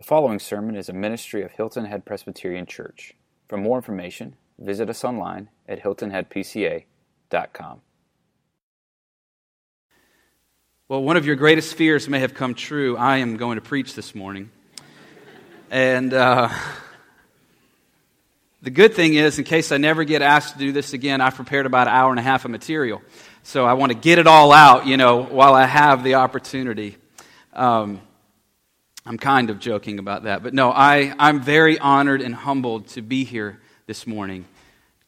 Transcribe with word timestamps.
The 0.00 0.06
following 0.06 0.38
sermon 0.38 0.76
is 0.76 0.88
a 0.88 0.94
ministry 0.94 1.42
of 1.42 1.52
Hilton 1.52 1.84
Head 1.84 2.06
Presbyterian 2.06 2.64
Church. 2.64 3.12
For 3.48 3.58
more 3.58 3.76
information, 3.76 4.34
visit 4.58 4.88
us 4.88 5.04
online 5.04 5.50
at 5.68 5.82
hiltonheadpca.com. 5.82 7.82
Well, 10.88 11.02
one 11.02 11.18
of 11.18 11.26
your 11.26 11.36
greatest 11.36 11.74
fears 11.74 12.08
may 12.08 12.20
have 12.20 12.32
come 12.32 12.54
true. 12.54 12.96
I 12.96 13.18
am 13.18 13.36
going 13.36 13.56
to 13.56 13.60
preach 13.60 13.94
this 13.94 14.14
morning. 14.14 14.50
and 15.70 16.14
uh, 16.14 16.48
the 18.62 18.70
good 18.70 18.94
thing 18.94 19.12
is, 19.12 19.38
in 19.38 19.44
case 19.44 19.70
I 19.70 19.76
never 19.76 20.04
get 20.04 20.22
asked 20.22 20.54
to 20.54 20.58
do 20.58 20.72
this 20.72 20.94
again, 20.94 21.20
I've 21.20 21.34
prepared 21.34 21.66
about 21.66 21.88
an 21.88 21.92
hour 21.92 22.08
and 22.08 22.18
a 22.18 22.22
half 22.22 22.46
of 22.46 22.50
material. 22.50 23.02
So 23.42 23.66
I 23.66 23.74
want 23.74 23.92
to 23.92 23.98
get 23.98 24.18
it 24.18 24.26
all 24.26 24.50
out, 24.50 24.86
you 24.86 24.96
know, 24.96 25.22
while 25.22 25.52
I 25.52 25.66
have 25.66 26.02
the 26.02 26.14
opportunity. 26.14 26.96
Um, 27.52 28.00
I'm 29.06 29.16
kind 29.16 29.48
of 29.48 29.58
joking 29.58 29.98
about 29.98 30.24
that. 30.24 30.42
But 30.42 30.52
no, 30.52 30.70
I, 30.70 31.14
I'm 31.18 31.40
very 31.40 31.78
honored 31.78 32.20
and 32.20 32.34
humbled 32.34 32.88
to 32.88 33.02
be 33.02 33.24
here 33.24 33.58
this 33.86 34.06
morning, 34.06 34.44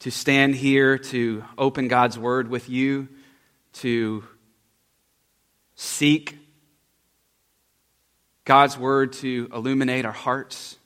to 0.01 0.11
stand 0.11 0.55
here, 0.55 0.97
to 0.99 1.45
open 1.59 1.89
God's 1.89 2.19
Word 2.19 2.49
with 2.49 2.71
you, 2.71 3.09
to 3.75 4.25
seek 5.77 6.39
God's 8.45 8.79
Word 8.79 9.13
to 9.15 9.51
illuminate 9.53 10.07
our 10.07 10.13
hearts, 10.13 10.79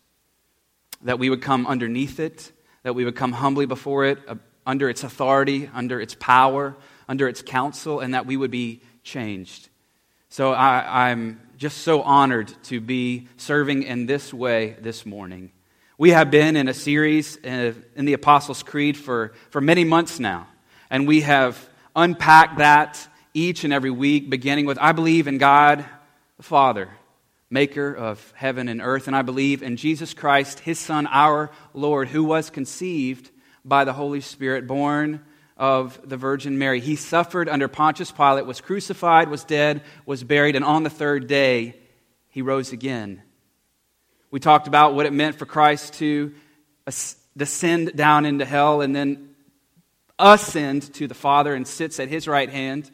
that 1.03 1.21
we 1.21 1.31
would 1.31 1.43
come 1.43 1.67
underneath 1.67 2.19
it, 2.19 2.51
that 2.83 2.95
we 2.95 3.05
would 3.05 3.17
come 3.17 3.33
humbly 3.33 3.67
before 3.67 4.05
it, 4.05 4.19
uh, 4.27 4.35
under 4.67 4.89
its 4.89 5.05
authority, 5.05 5.71
under 5.73 6.01
its 6.01 6.17
power, 6.17 6.77
under 7.09 7.29
its 7.29 7.41
counsel, 7.41 8.01
and 8.01 8.15
that 8.15 8.27
we 8.27 8.37
would 8.37 8.51
be 8.51 8.81
changed. 9.05 9.69
So 10.29 10.53
I, 10.53 11.11
I'm 11.11 11.41
just 11.57 11.79
so 11.79 12.03
honored 12.03 12.53
to 12.65 12.81
be 12.81 13.29
serving 13.39 13.83
in 13.83 14.07
this 14.07 14.33
way 14.33 14.77
this 14.81 15.07
morning. 15.07 15.53
We 15.97 16.11
have 16.11 16.31
been 16.31 16.55
in 16.55 16.69
a 16.69 16.75
series 16.75 17.39
uh, 17.45 17.73
in 17.95 18.05
the 18.05 18.13
Apostles' 18.13 18.63
Creed 18.63 18.97
for, 18.97 19.33
for 19.49 19.63
many 19.63 19.83
months 19.83 20.21
now, 20.21 20.49
and 20.91 21.09
we 21.09 21.23
have 21.23 21.59
unpacked 21.95 22.59
that 22.59 23.09
each 23.33 23.65
and 23.65 23.73
every 23.73 23.91
week, 23.91 24.29
beginning 24.29 24.67
with 24.67 24.79
I 24.79 24.93
believe 24.93 25.27
in 25.27 25.39
God 25.39 25.85
the 26.37 26.43
Father, 26.43 26.91
maker 27.49 27.95
of 27.95 28.33
heaven 28.37 28.69
and 28.69 28.83
earth, 28.83 29.07
and 29.07 29.17
I 29.17 29.23
believe 29.23 29.63
in 29.63 29.79
Jesus 29.79 30.13
Christ, 30.13 30.61
his 30.61 30.79
Son, 30.79 31.07
our 31.07 31.51
Lord, 31.73 32.09
who 32.09 32.25
was 32.25 32.51
conceived 32.51 33.31
by 33.65 33.85
the 33.85 33.95
Holy 33.95 34.21
Spirit, 34.21 34.67
born 34.67 35.25
of 35.57 35.99
the 36.07 36.17
Virgin 36.17 36.59
Mary. 36.59 36.81
He 36.81 36.97
suffered 36.97 37.49
under 37.49 37.69
Pontius 37.69 38.13
Pilate, 38.13 38.47
was 38.47 38.61
crucified, 38.61 39.29
was 39.29 39.45
dead, 39.45 39.83
was 40.05 40.23
buried, 40.23 40.57
and 40.57 40.65
on 40.65 40.83
the 40.83 40.91
third 40.91 41.27
day, 41.27 41.77
he 42.29 42.43
rose 42.43 42.73
again. 42.73 43.23
We 44.31 44.41
talked 44.41 44.69
about 44.69 44.95
what 44.95 45.07
it 45.07 45.13
meant 45.13 45.37
for 45.37 45.47
Christ 45.47 45.95
to 45.95 46.35
descend 47.37 47.97
down 47.97 48.27
into 48.27 48.45
hell 48.45 48.81
and 48.83 48.95
then 48.95 49.35
ascend 50.19 50.93
to 50.95 51.07
the 51.07 51.15
Father 51.15 51.55
and 51.55 51.67
sits 51.67 51.99
at 52.01 52.09
his 52.09 52.29
right 52.29 52.51
hand. 52.51 52.91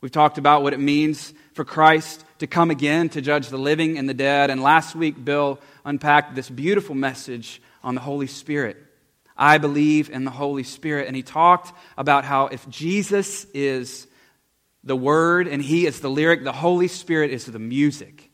We've 0.00 0.12
talked 0.12 0.38
about 0.38 0.62
what 0.62 0.72
it 0.72 0.80
means 0.80 1.34
for 1.54 1.64
Christ 1.64 2.24
to 2.38 2.46
come 2.46 2.70
again 2.70 3.08
to 3.10 3.20
judge 3.20 3.48
the 3.48 3.58
living 3.58 3.98
and 3.98 4.08
the 4.08 4.14
dead. 4.14 4.50
And 4.50 4.62
last 4.62 4.94
week, 4.94 5.24
Bill 5.24 5.58
unpacked 5.84 6.36
this 6.36 6.48
beautiful 6.48 6.94
message 6.94 7.60
on 7.82 7.96
the 7.96 8.00
Holy 8.00 8.28
Spirit. 8.28 8.76
I 9.38 9.58
believe 9.58 10.10
in 10.10 10.24
the 10.24 10.30
Holy 10.30 10.64
Spirit. 10.64 11.06
And 11.06 11.14
he 11.14 11.22
talked 11.22 11.72
about 11.96 12.24
how 12.24 12.48
if 12.48 12.68
Jesus 12.68 13.46
is 13.54 14.06
the 14.82 14.96
Word 14.96 15.46
and 15.46 15.62
he 15.62 15.86
is 15.86 16.00
the 16.00 16.10
lyric, 16.10 16.42
the 16.42 16.52
Holy 16.52 16.88
Spirit 16.88 17.30
is 17.30 17.46
the 17.46 17.58
music 17.58 18.30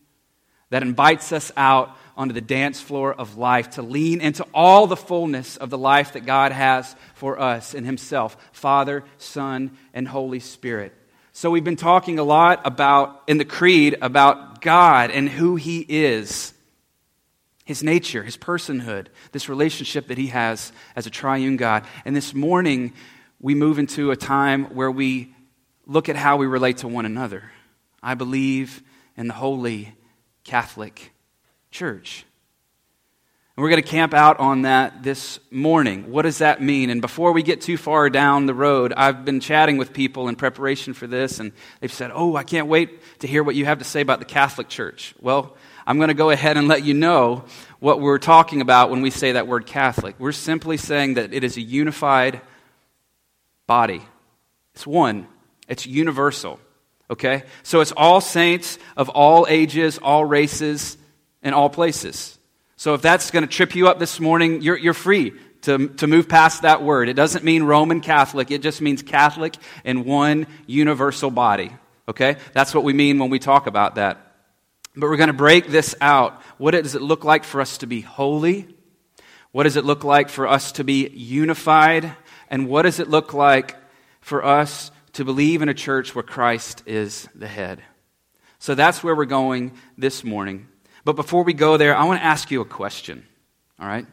that 0.70 0.82
invites 0.82 1.30
us 1.30 1.52
out 1.56 1.96
onto 2.16 2.32
the 2.32 2.40
dance 2.40 2.80
floor 2.80 3.12
of 3.12 3.36
life 3.36 3.70
to 3.70 3.82
lean 3.82 4.20
into 4.20 4.46
all 4.54 4.86
the 4.86 4.96
fullness 4.96 5.56
of 5.56 5.68
the 5.68 5.78
life 5.78 6.14
that 6.14 6.24
God 6.24 6.52
has 6.52 6.96
for 7.14 7.38
us 7.38 7.74
in 7.74 7.84
Himself 7.84 8.36
Father, 8.52 9.04
Son, 9.18 9.76
and 9.92 10.08
Holy 10.08 10.40
Spirit. 10.40 10.94
So, 11.32 11.50
we've 11.50 11.64
been 11.64 11.76
talking 11.76 12.20
a 12.20 12.24
lot 12.24 12.62
about, 12.64 13.22
in 13.26 13.38
the 13.38 13.44
Creed, 13.44 13.98
about 14.00 14.60
God 14.60 15.10
and 15.10 15.28
who 15.28 15.56
He 15.56 15.80
is 15.80 16.53
his 17.64 17.82
nature, 17.82 18.22
his 18.22 18.36
personhood, 18.36 19.06
this 19.32 19.48
relationship 19.48 20.08
that 20.08 20.18
he 20.18 20.28
has 20.28 20.72
as 20.94 21.06
a 21.06 21.10
triune 21.10 21.56
God. 21.56 21.84
And 22.04 22.14
this 22.14 22.34
morning, 22.34 22.92
we 23.40 23.54
move 23.54 23.78
into 23.78 24.10
a 24.10 24.16
time 24.16 24.66
where 24.74 24.90
we 24.90 25.34
look 25.86 26.08
at 26.08 26.16
how 26.16 26.36
we 26.36 26.46
relate 26.46 26.78
to 26.78 26.88
one 26.88 27.06
another. 27.06 27.50
I 28.02 28.14
believe 28.14 28.82
in 29.16 29.28
the 29.28 29.34
Holy 29.34 29.94
Catholic 30.44 31.12
Church. 31.70 32.26
And 33.56 33.62
we're 33.62 33.70
going 33.70 33.82
to 33.82 33.88
camp 33.88 34.14
out 34.14 34.40
on 34.40 34.62
that 34.62 35.04
this 35.04 35.38
morning. 35.50 36.10
What 36.10 36.22
does 36.22 36.38
that 36.38 36.60
mean? 36.60 36.90
And 36.90 37.00
before 37.00 37.30
we 37.32 37.44
get 37.44 37.60
too 37.60 37.76
far 37.76 38.10
down 38.10 38.46
the 38.46 38.54
road, 38.54 38.92
I've 38.96 39.24
been 39.24 39.38
chatting 39.38 39.76
with 39.76 39.92
people 39.92 40.28
in 40.28 40.34
preparation 40.34 40.92
for 40.92 41.06
this, 41.06 41.38
and 41.38 41.52
they've 41.80 41.92
said, 41.92 42.10
Oh, 42.12 42.34
I 42.34 42.42
can't 42.42 42.66
wait 42.66 43.20
to 43.20 43.28
hear 43.28 43.44
what 43.44 43.54
you 43.54 43.64
have 43.66 43.78
to 43.78 43.84
say 43.84 44.00
about 44.00 44.18
the 44.18 44.24
Catholic 44.24 44.68
Church. 44.68 45.14
Well, 45.20 45.56
I'm 45.86 45.98
going 45.98 46.08
to 46.08 46.14
go 46.14 46.30
ahead 46.30 46.56
and 46.56 46.68
let 46.68 46.84
you 46.84 46.94
know 46.94 47.44
what 47.78 48.00
we're 48.00 48.18
talking 48.18 48.60
about 48.60 48.90
when 48.90 49.02
we 49.02 49.10
say 49.10 49.32
that 49.32 49.46
word 49.46 49.66
Catholic. 49.66 50.16
We're 50.18 50.32
simply 50.32 50.76
saying 50.76 51.14
that 51.14 51.34
it 51.34 51.44
is 51.44 51.56
a 51.56 51.60
unified 51.60 52.40
body, 53.66 54.02
it's 54.74 54.86
one, 54.86 55.26
it's 55.68 55.86
universal. 55.86 56.58
Okay? 57.10 57.42
So 57.62 57.80
it's 57.80 57.92
all 57.92 58.20
saints 58.20 58.78
of 58.96 59.10
all 59.10 59.46
ages, 59.48 59.98
all 59.98 60.24
races, 60.24 60.96
and 61.42 61.54
all 61.54 61.68
places. 61.68 62.38
So 62.76 62.94
if 62.94 63.02
that's 63.02 63.30
going 63.30 63.46
to 63.46 63.50
trip 63.50 63.74
you 63.74 63.88
up 63.88 63.98
this 63.98 64.18
morning, 64.18 64.62
you're, 64.62 64.78
you're 64.78 64.94
free 64.94 65.32
to, 65.62 65.88
to 65.88 66.06
move 66.06 66.28
past 66.28 66.62
that 66.62 66.82
word. 66.82 67.08
It 67.08 67.14
doesn't 67.14 67.44
mean 67.44 67.62
Roman 67.62 68.00
Catholic, 68.00 68.50
it 68.50 68.62
just 68.62 68.80
means 68.80 69.02
Catholic 69.02 69.56
in 69.84 70.04
one 70.04 70.46
universal 70.66 71.30
body. 71.30 71.72
Okay? 72.08 72.36
That's 72.52 72.74
what 72.74 72.84
we 72.84 72.92
mean 72.92 73.18
when 73.18 73.30
we 73.30 73.38
talk 73.38 73.66
about 73.66 73.96
that. 73.96 74.23
But 74.96 75.08
we're 75.08 75.16
going 75.16 75.28
to 75.28 75.32
break 75.32 75.68
this 75.68 75.94
out. 76.00 76.40
What 76.58 76.72
does 76.72 76.94
it 76.94 77.02
look 77.02 77.24
like 77.24 77.44
for 77.44 77.60
us 77.60 77.78
to 77.78 77.86
be 77.86 78.00
holy? 78.00 78.68
What 79.50 79.64
does 79.64 79.76
it 79.76 79.84
look 79.84 80.04
like 80.04 80.28
for 80.28 80.46
us 80.46 80.72
to 80.72 80.84
be 80.84 81.08
unified? 81.08 82.12
And 82.48 82.68
what 82.68 82.82
does 82.82 83.00
it 83.00 83.08
look 83.08 83.34
like 83.34 83.76
for 84.20 84.44
us 84.44 84.90
to 85.14 85.24
believe 85.24 85.62
in 85.62 85.68
a 85.68 85.74
church 85.74 86.14
where 86.14 86.22
Christ 86.22 86.82
is 86.86 87.28
the 87.34 87.48
head? 87.48 87.82
So 88.58 88.74
that's 88.74 89.02
where 89.02 89.14
we're 89.14 89.26
going 89.26 89.72
this 89.98 90.24
morning. 90.24 90.68
But 91.04 91.16
before 91.16 91.44
we 91.44 91.52
go 91.52 91.76
there, 91.76 91.96
I 91.96 92.04
want 92.04 92.20
to 92.20 92.24
ask 92.24 92.50
you 92.50 92.60
a 92.60 92.64
question. 92.64 93.26
All 93.78 93.86
right? 93.86 94.06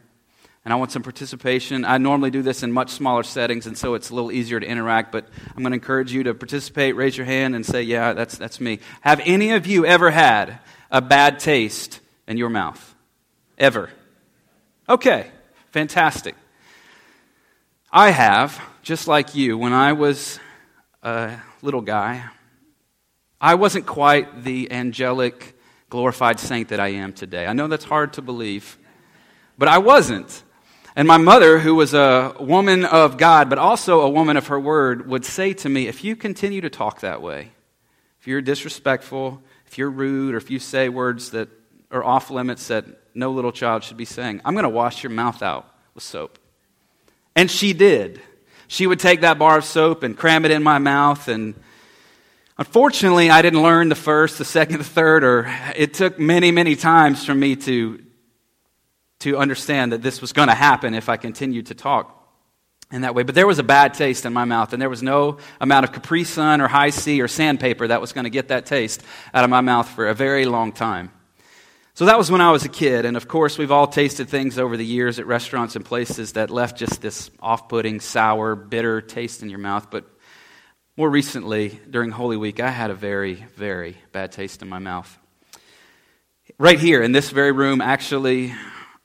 And 0.64 0.72
I 0.72 0.76
want 0.76 0.92
some 0.92 1.02
participation. 1.02 1.84
I 1.84 1.98
normally 1.98 2.30
do 2.30 2.42
this 2.42 2.62
in 2.62 2.70
much 2.70 2.90
smaller 2.90 3.24
settings, 3.24 3.66
and 3.66 3.76
so 3.76 3.94
it's 3.94 4.10
a 4.10 4.14
little 4.14 4.30
easier 4.30 4.60
to 4.60 4.66
interact, 4.66 5.10
but 5.10 5.26
I'm 5.48 5.62
going 5.62 5.72
to 5.72 5.76
encourage 5.76 6.12
you 6.12 6.22
to 6.24 6.34
participate, 6.34 6.94
raise 6.94 7.16
your 7.16 7.26
hand, 7.26 7.54
and 7.56 7.66
say, 7.66 7.82
Yeah, 7.82 8.12
that's, 8.12 8.38
that's 8.38 8.60
me. 8.60 8.78
Have 9.00 9.20
any 9.24 9.52
of 9.52 9.66
you 9.66 9.84
ever 9.84 10.10
had 10.10 10.60
a 10.90 11.00
bad 11.00 11.40
taste 11.40 12.00
in 12.28 12.36
your 12.36 12.48
mouth? 12.48 12.94
Ever? 13.58 13.90
Okay, 14.88 15.30
fantastic. 15.70 16.36
I 17.92 18.10
have, 18.10 18.60
just 18.82 19.08
like 19.08 19.34
you, 19.34 19.58
when 19.58 19.72
I 19.72 19.92
was 19.92 20.38
a 21.02 21.38
little 21.60 21.80
guy, 21.80 22.24
I 23.40 23.56
wasn't 23.56 23.86
quite 23.86 24.44
the 24.44 24.70
angelic, 24.70 25.58
glorified 25.90 26.38
saint 26.38 26.68
that 26.68 26.78
I 26.78 26.88
am 26.88 27.12
today. 27.12 27.46
I 27.46 27.52
know 27.52 27.66
that's 27.66 27.84
hard 27.84 28.12
to 28.14 28.22
believe, 28.22 28.78
but 29.58 29.68
I 29.68 29.78
wasn't. 29.78 30.42
And 30.94 31.08
my 31.08 31.16
mother, 31.16 31.58
who 31.58 31.74
was 31.74 31.94
a 31.94 32.34
woman 32.38 32.84
of 32.84 33.16
God, 33.16 33.48
but 33.48 33.58
also 33.58 34.00
a 34.00 34.10
woman 34.10 34.36
of 34.36 34.48
her 34.48 34.60
word, 34.60 35.08
would 35.08 35.24
say 35.24 35.54
to 35.54 35.68
me, 35.68 35.88
If 35.88 36.04
you 36.04 36.16
continue 36.16 36.60
to 36.60 36.70
talk 36.70 37.00
that 37.00 37.22
way, 37.22 37.50
if 38.20 38.26
you're 38.26 38.42
disrespectful, 38.42 39.42
if 39.66 39.78
you're 39.78 39.90
rude, 39.90 40.34
or 40.34 40.38
if 40.38 40.50
you 40.50 40.58
say 40.58 40.90
words 40.90 41.30
that 41.30 41.48
are 41.90 42.04
off 42.04 42.30
limits 42.30 42.68
that 42.68 42.84
no 43.14 43.30
little 43.30 43.52
child 43.52 43.84
should 43.84 43.96
be 43.96 44.04
saying, 44.04 44.40
I'm 44.44 44.54
going 44.54 44.64
to 44.64 44.68
wash 44.68 45.02
your 45.02 45.10
mouth 45.10 45.42
out 45.42 45.66
with 45.94 46.04
soap. 46.04 46.38
And 47.34 47.50
she 47.50 47.72
did. 47.72 48.20
She 48.68 48.86
would 48.86 49.00
take 49.00 49.22
that 49.22 49.38
bar 49.38 49.58
of 49.58 49.64
soap 49.64 50.02
and 50.02 50.16
cram 50.16 50.44
it 50.44 50.50
in 50.50 50.62
my 50.62 50.78
mouth. 50.78 51.28
And 51.28 51.54
unfortunately, 52.58 53.30
I 53.30 53.42
didn't 53.42 53.62
learn 53.62 53.88
the 53.88 53.94
first, 53.94 54.38
the 54.38 54.44
second, 54.44 54.78
the 54.78 54.84
third, 54.84 55.24
or 55.24 55.46
it 55.74 55.94
took 55.94 56.18
many, 56.18 56.50
many 56.50 56.76
times 56.76 57.24
for 57.24 57.34
me 57.34 57.56
to 57.56 58.02
to 59.22 59.38
understand 59.38 59.92
that 59.92 60.02
this 60.02 60.20
was 60.20 60.32
going 60.32 60.48
to 60.48 60.54
happen 60.54 60.94
if 60.94 61.08
I 61.08 61.16
continued 61.16 61.66
to 61.66 61.74
talk 61.74 62.18
in 62.90 63.02
that 63.02 63.14
way. 63.14 63.22
But 63.22 63.34
there 63.34 63.46
was 63.46 63.58
a 63.58 63.64
bad 63.64 63.94
taste 63.94 64.26
in 64.26 64.32
my 64.32 64.44
mouth, 64.44 64.72
and 64.72 64.82
there 64.82 64.90
was 64.90 65.02
no 65.02 65.38
amount 65.60 65.84
of 65.84 65.92
Capri 65.92 66.24
Sun 66.24 66.60
or 66.60 66.68
High 66.68 66.90
C 66.90 67.20
or 67.22 67.28
sandpaper 67.28 67.88
that 67.88 68.00
was 68.00 68.12
going 68.12 68.24
to 68.24 68.30
get 68.30 68.48
that 68.48 68.66
taste 68.66 69.02
out 69.32 69.44
of 69.44 69.50
my 69.50 69.60
mouth 69.60 69.88
for 69.88 70.08
a 70.08 70.14
very 70.14 70.44
long 70.44 70.72
time. 70.72 71.10
So 71.94 72.06
that 72.06 72.18
was 72.18 72.30
when 72.30 72.40
I 72.40 72.50
was 72.52 72.64
a 72.64 72.68
kid, 72.68 73.04
and 73.04 73.16
of 73.16 73.28
course, 73.28 73.58
we've 73.58 73.70
all 73.70 73.86
tasted 73.86 74.28
things 74.28 74.58
over 74.58 74.76
the 74.76 74.84
years 74.84 75.18
at 75.18 75.26
restaurants 75.26 75.76
and 75.76 75.84
places 75.84 76.32
that 76.32 76.50
left 76.50 76.78
just 76.78 77.02
this 77.02 77.30
off 77.40 77.68
putting, 77.68 78.00
sour, 78.00 78.54
bitter 78.54 79.00
taste 79.00 79.42
in 79.42 79.50
your 79.50 79.58
mouth. 79.58 79.90
But 79.90 80.04
more 80.96 81.10
recently, 81.10 81.78
during 81.88 82.10
Holy 82.10 82.36
Week, 82.36 82.60
I 82.60 82.70
had 82.70 82.90
a 82.90 82.94
very, 82.94 83.34
very 83.56 83.96
bad 84.10 84.32
taste 84.32 84.62
in 84.62 84.68
my 84.68 84.78
mouth 84.78 85.18
right 86.58 86.78
here 86.78 87.02
in 87.02 87.12
this 87.12 87.30
very 87.30 87.52
room, 87.52 87.80
actually, 87.80 88.54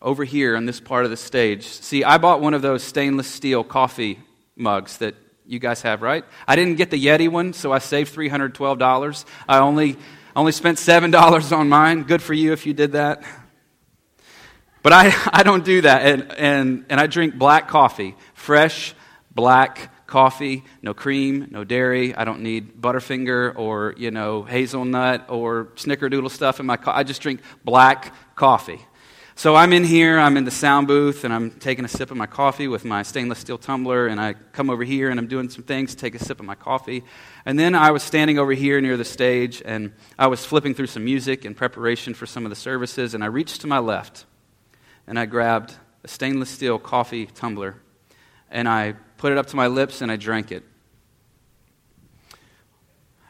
over 0.01 0.23
here 0.23 0.55
on 0.55 0.65
this 0.65 0.79
part 0.79 1.05
of 1.05 1.11
the 1.11 1.17
stage. 1.17 1.65
See, 1.65 2.03
I 2.03 2.17
bought 2.17 2.41
one 2.41 2.53
of 2.53 2.61
those 2.61 2.83
stainless 2.83 3.27
steel 3.27 3.63
coffee 3.63 4.19
mugs 4.55 4.97
that 4.97 5.15
you 5.45 5.59
guys 5.59 5.81
have, 5.81 6.01
right? 6.01 6.25
I 6.47 6.55
didn't 6.55 6.75
get 6.75 6.91
the 6.91 7.03
Yeti 7.03 7.29
one, 7.29 7.53
so 7.53 7.71
I 7.71 7.79
saved 7.79 8.13
$312. 8.13 9.25
I 9.47 9.59
only, 9.59 9.97
only 10.35 10.51
spent 10.51 10.77
$7 10.77 11.51
on 11.57 11.69
mine. 11.69 12.03
Good 12.03 12.21
for 12.21 12.33
you 12.33 12.53
if 12.53 12.65
you 12.65 12.73
did 12.73 12.91
that. 12.91 13.23
But 14.83 14.93
I, 14.93 15.13
I 15.33 15.43
don't 15.43 15.65
do 15.65 15.81
that. 15.81 16.05
And, 16.05 16.31
and, 16.33 16.85
and 16.89 16.99
I 16.99 17.07
drink 17.07 17.35
black 17.35 17.67
coffee, 17.67 18.15
fresh 18.33 18.93
black 19.33 19.91
coffee, 20.07 20.63
no 20.81 20.93
cream, 20.93 21.47
no 21.51 21.63
dairy. 21.63 22.15
I 22.15 22.23
don't 22.23 22.41
need 22.41 22.81
Butterfinger 22.81 23.57
or, 23.57 23.93
you 23.97 24.11
know, 24.11 24.43
hazelnut 24.43 25.29
or 25.29 25.65
snickerdoodle 25.75 26.31
stuff 26.31 26.59
in 26.59 26.65
my 26.65 26.77
coffee. 26.77 26.99
I 26.99 27.03
just 27.03 27.21
drink 27.21 27.41
black 27.63 28.13
coffee. 28.35 28.79
So 29.37 29.53
I'm 29.53 29.71
in 29.71 29.83
here, 29.83 30.17
I'm 30.17 30.35
in 30.35 30.45
the 30.45 30.51
sound 30.51 30.87
booth, 30.87 31.23
and 31.23 31.31
I'm 31.31 31.51
taking 31.51 31.85
a 31.85 31.87
sip 31.87 32.09
of 32.09 32.17
my 32.17 32.25
coffee 32.25 32.67
with 32.67 32.83
my 32.83 33.03
stainless 33.03 33.37
steel 33.37 33.59
tumbler, 33.59 34.07
and 34.07 34.19
I 34.19 34.33
come 34.33 34.71
over 34.71 34.83
here 34.83 35.11
and 35.11 35.19
I'm 35.19 35.27
doing 35.27 35.47
some 35.47 35.63
things, 35.63 35.93
take 35.93 36.15
a 36.15 36.19
sip 36.19 36.39
of 36.39 36.45
my 36.47 36.55
coffee. 36.55 37.03
And 37.45 37.59
then 37.59 37.75
I 37.75 37.91
was 37.91 38.01
standing 38.01 38.39
over 38.39 38.51
here 38.53 38.81
near 38.81 38.97
the 38.97 39.05
stage, 39.05 39.61
and 39.63 39.93
I 40.17 40.25
was 40.25 40.43
flipping 40.43 40.73
through 40.73 40.87
some 40.87 41.05
music 41.05 41.45
in 41.45 41.53
preparation 41.53 42.15
for 42.15 42.25
some 42.25 42.47
of 42.47 42.49
the 42.49 42.55
services, 42.55 43.13
and 43.13 43.23
I 43.23 43.27
reached 43.27 43.61
to 43.61 43.67
my 43.67 43.77
left, 43.77 44.25
and 45.05 45.19
I 45.19 45.27
grabbed 45.27 45.75
a 46.03 46.07
stainless 46.07 46.49
steel 46.49 46.79
coffee 46.79 47.27
tumbler, 47.27 47.75
and 48.49 48.67
I 48.67 48.95
put 49.17 49.31
it 49.31 49.37
up 49.37 49.45
to 49.47 49.55
my 49.55 49.67
lips, 49.67 50.01
and 50.01 50.11
I 50.11 50.15
drank 50.15 50.51
it. 50.51 50.63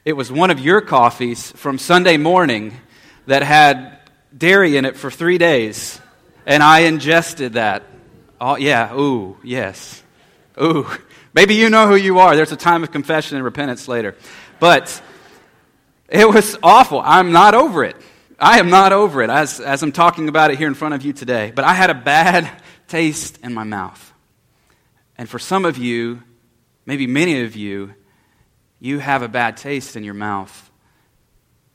It 0.05 0.13
was 0.13 0.31
one 0.31 0.51
of 0.51 0.59
your 0.61 0.79
coffees 0.79 1.51
from 1.51 1.77
Sunday 1.77 2.15
morning 2.15 2.79
that 3.25 3.43
had 3.43 3.97
dairy 4.37 4.77
in 4.77 4.85
it 4.85 4.95
for 4.95 5.09
three 5.09 5.37
days, 5.37 5.99
and 6.45 6.61
I 6.61 6.79
ingested 6.79 7.53
that. 7.53 7.83
Oh, 8.39 8.55
yeah, 8.55 8.93
ooh, 8.93 9.37
yes. 9.43 10.03
Ooh. 10.61 10.87
Maybe 11.33 11.55
you 11.55 11.69
know 11.69 11.87
who 11.87 11.95
you 11.95 12.19
are. 12.19 12.35
There's 12.35 12.51
a 12.51 12.57
time 12.57 12.83
of 12.83 12.91
confession 12.91 13.37
and 13.37 13.43
repentance 13.43 13.87
later. 13.87 14.15
But 14.59 15.01
it 16.09 16.27
was 16.27 16.57
awful. 16.63 17.01
I'm 17.03 17.31
not 17.31 17.53
over 17.53 17.83
it. 17.83 17.95
I 18.39 18.59
am 18.59 18.69
not 18.69 18.93
over 18.93 19.23
it 19.23 19.29
as, 19.29 19.59
as 19.59 19.81
I'm 19.81 19.91
talking 19.91 20.29
about 20.29 20.51
it 20.51 20.57
here 20.57 20.67
in 20.67 20.73
front 20.73 20.93
of 20.93 21.03
you 21.03 21.13
today. 21.13 21.51
But 21.53 21.65
I 21.65 21.73
had 21.73 21.89
a 21.89 21.95
bad 21.95 22.49
taste 22.87 23.39
in 23.43 23.53
my 23.53 23.63
mouth. 23.63 24.13
And 25.17 25.27
for 25.27 25.39
some 25.39 25.65
of 25.65 25.77
you, 25.77 26.21
maybe 26.85 27.07
many 27.07 27.43
of 27.43 27.55
you, 27.55 27.93
you 28.79 28.99
have 28.99 29.23
a 29.23 29.27
bad 29.27 29.57
taste 29.57 29.95
in 29.95 30.03
your 30.03 30.13
mouth 30.13 30.71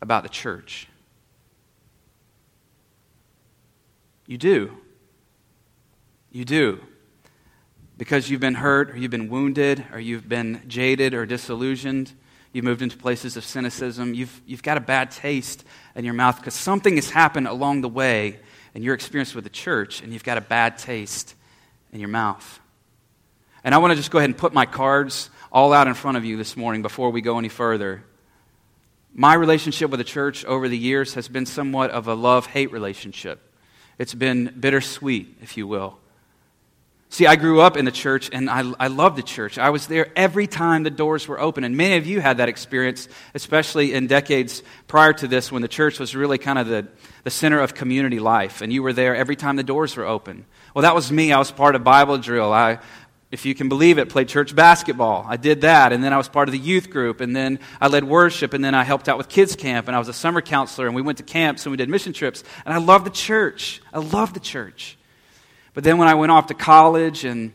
about 0.00 0.22
the 0.22 0.28
church. 0.28 0.86
You 4.32 4.38
do. 4.38 4.72
You 6.30 6.46
do. 6.46 6.80
Because 7.98 8.30
you've 8.30 8.40
been 8.40 8.54
hurt, 8.54 8.90
or 8.90 8.96
you've 8.96 9.10
been 9.10 9.28
wounded, 9.28 9.84
or 9.92 10.00
you've 10.00 10.26
been 10.26 10.62
jaded 10.66 11.12
or 11.12 11.26
disillusioned. 11.26 12.10
You've 12.54 12.64
moved 12.64 12.80
into 12.80 12.96
places 12.96 13.36
of 13.36 13.44
cynicism. 13.44 14.14
You've, 14.14 14.40
you've 14.46 14.62
got 14.62 14.78
a 14.78 14.80
bad 14.80 15.10
taste 15.10 15.66
in 15.94 16.06
your 16.06 16.14
mouth 16.14 16.38
because 16.38 16.54
something 16.54 16.94
has 16.94 17.10
happened 17.10 17.46
along 17.46 17.82
the 17.82 17.90
way 17.90 18.38
in 18.72 18.82
your 18.82 18.94
experience 18.94 19.34
with 19.34 19.44
the 19.44 19.50
church, 19.50 20.00
and 20.00 20.14
you've 20.14 20.24
got 20.24 20.38
a 20.38 20.40
bad 20.40 20.78
taste 20.78 21.34
in 21.92 22.00
your 22.00 22.08
mouth. 22.08 22.58
And 23.62 23.74
I 23.74 23.78
want 23.78 23.90
to 23.90 23.96
just 23.96 24.10
go 24.10 24.16
ahead 24.16 24.30
and 24.30 24.38
put 24.38 24.54
my 24.54 24.64
cards 24.64 25.28
all 25.52 25.74
out 25.74 25.88
in 25.88 25.92
front 25.92 26.16
of 26.16 26.24
you 26.24 26.38
this 26.38 26.56
morning 26.56 26.80
before 26.80 27.10
we 27.10 27.20
go 27.20 27.36
any 27.36 27.50
further. 27.50 28.02
My 29.12 29.34
relationship 29.34 29.90
with 29.90 29.98
the 29.98 30.04
church 30.04 30.42
over 30.46 30.70
the 30.70 30.78
years 30.78 31.12
has 31.12 31.28
been 31.28 31.44
somewhat 31.44 31.90
of 31.90 32.08
a 32.08 32.14
love 32.14 32.46
hate 32.46 32.72
relationship. 32.72 33.51
It's 34.02 34.14
been 34.14 34.52
bittersweet, 34.58 35.36
if 35.42 35.56
you 35.56 35.68
will. 35.68 35.96
See, 37.08 37.24
I 37.24 37.36
grew 37.36 37.60
up 37.60 37.76
in 37.76 37.84
the 37.84 37.92
church 37.92 38.30
and 38.32 38.50
I, 38.50 38.68
I 38.80 38.88
loved 38.88 39.16
the 39.16 39.22
church. 39.22 39.58
I 39.58 39.70
was 39.70 39.86
there 39.86 40.10
every 40.16 40.48
time 40.48 40.82
the 40.82 40.90
doors 40.90 41.28
were 41.28 41.38
open. 41.38 41.62
And 41.62 41.76
many 41.76 41.94
of 41.98 42.04
you 42.04 42.20
had 42.20 42.38
that 42.38 42.48
experience, 42.48 43.08
especially 43.32 43.94
in 43.94 44.08
decades 44.08 44.64
prior 44.88 45.12
to 45.12 45.28
this 45.28 45.52
when 45.52 45.62
the 45.62 45.68
church 45.68 46.00
was 46.00 46.16
really 46.16 46.36
kind 46.36 46.58
of 46.58 46.66
the, 46.66 46.88
the 47.22 47.30
center 47.30 47.60
of 47.60 47.74
community 47.74 48.18
life. 48.18 48.60
And 48.60 48.72
you 48.72 48.82
were 48.82 48.92
there 48.92 49.14
every 49.14 49.36
time 49.36 49.54
the 49.54 49.62
doors 49.62 49.94
were 49.94 50.04
open. 50.04 50.46
Well, 50.74 50.82
that 50.82 50.96
was 50.96 51.12
me. 51.12 51.30
I 51.30 51.38
was 51.38 51.52
part 51.52 51.76
of 51.76 51.84
Bible 51.84 52.18
drill. 52.18 52.52
I, 52.52 52.80
if 53.32 53.46
you 53.46 53.54
can 53.54 53.70
believe 53.70 53.96
it, 53.96 54.10
played 54.10 54.28
church 54.28 54.54
basketball. 54.54 55.24
I 55.26 55.38
did 55.38 55.62
that, 55.62 55.94
and 55.94 56.04
then 56.04 56.12
I 56.12 56.18
was 56.18 56.28
part 56.28 56.48
of 56.48 56.52
the 56.52 56.58
youth 56.58 56.90
group, 56.90 57.22
and 57.22 57.34
then 57.34 57.60
I 57.80 57.88
led 57.88 58.04
worship, 58.04 58.52
and 58.52 58.62
then 58.62 58.74
I 58.74 58.84
helped 58.84 59.08
out 59.08 59.16
with 59.16 59.30
kids 59.30 59.56
camp, 59.56 59.88
and 59.88 59.96
I 59.96 59.98
was 59.98 60.08
a 60.08 60.12
summer 60.12 60.42
counselor, 60.42 60.86
and 60.86 60.94
we 60.94 61.00
went 61.00 61.16
to 61.16 61.24
camps 61.24 61.64
and 61.64 61.70
we 61.70 61.78
did 61.78 61.88
mission 61.88 62.12
trips, 62.12 62.44
and 62.66 62.74
I 62.74 62.76
loved 62.76 63.06
the 63.06 63.10
church. 63.10 63.80
I 63.90 64.00
loved 64.00 64.36
the 64.36 64.40
church. 64.40 64.98
But 65.72 65.82
then 65.82 65.96
when 65.96 66.08
I 66.08 66.14
went 66.14 66.30
off 66.30 66.48
to 66.48 66.54
college 66.54 67.24
and 67.24 67.54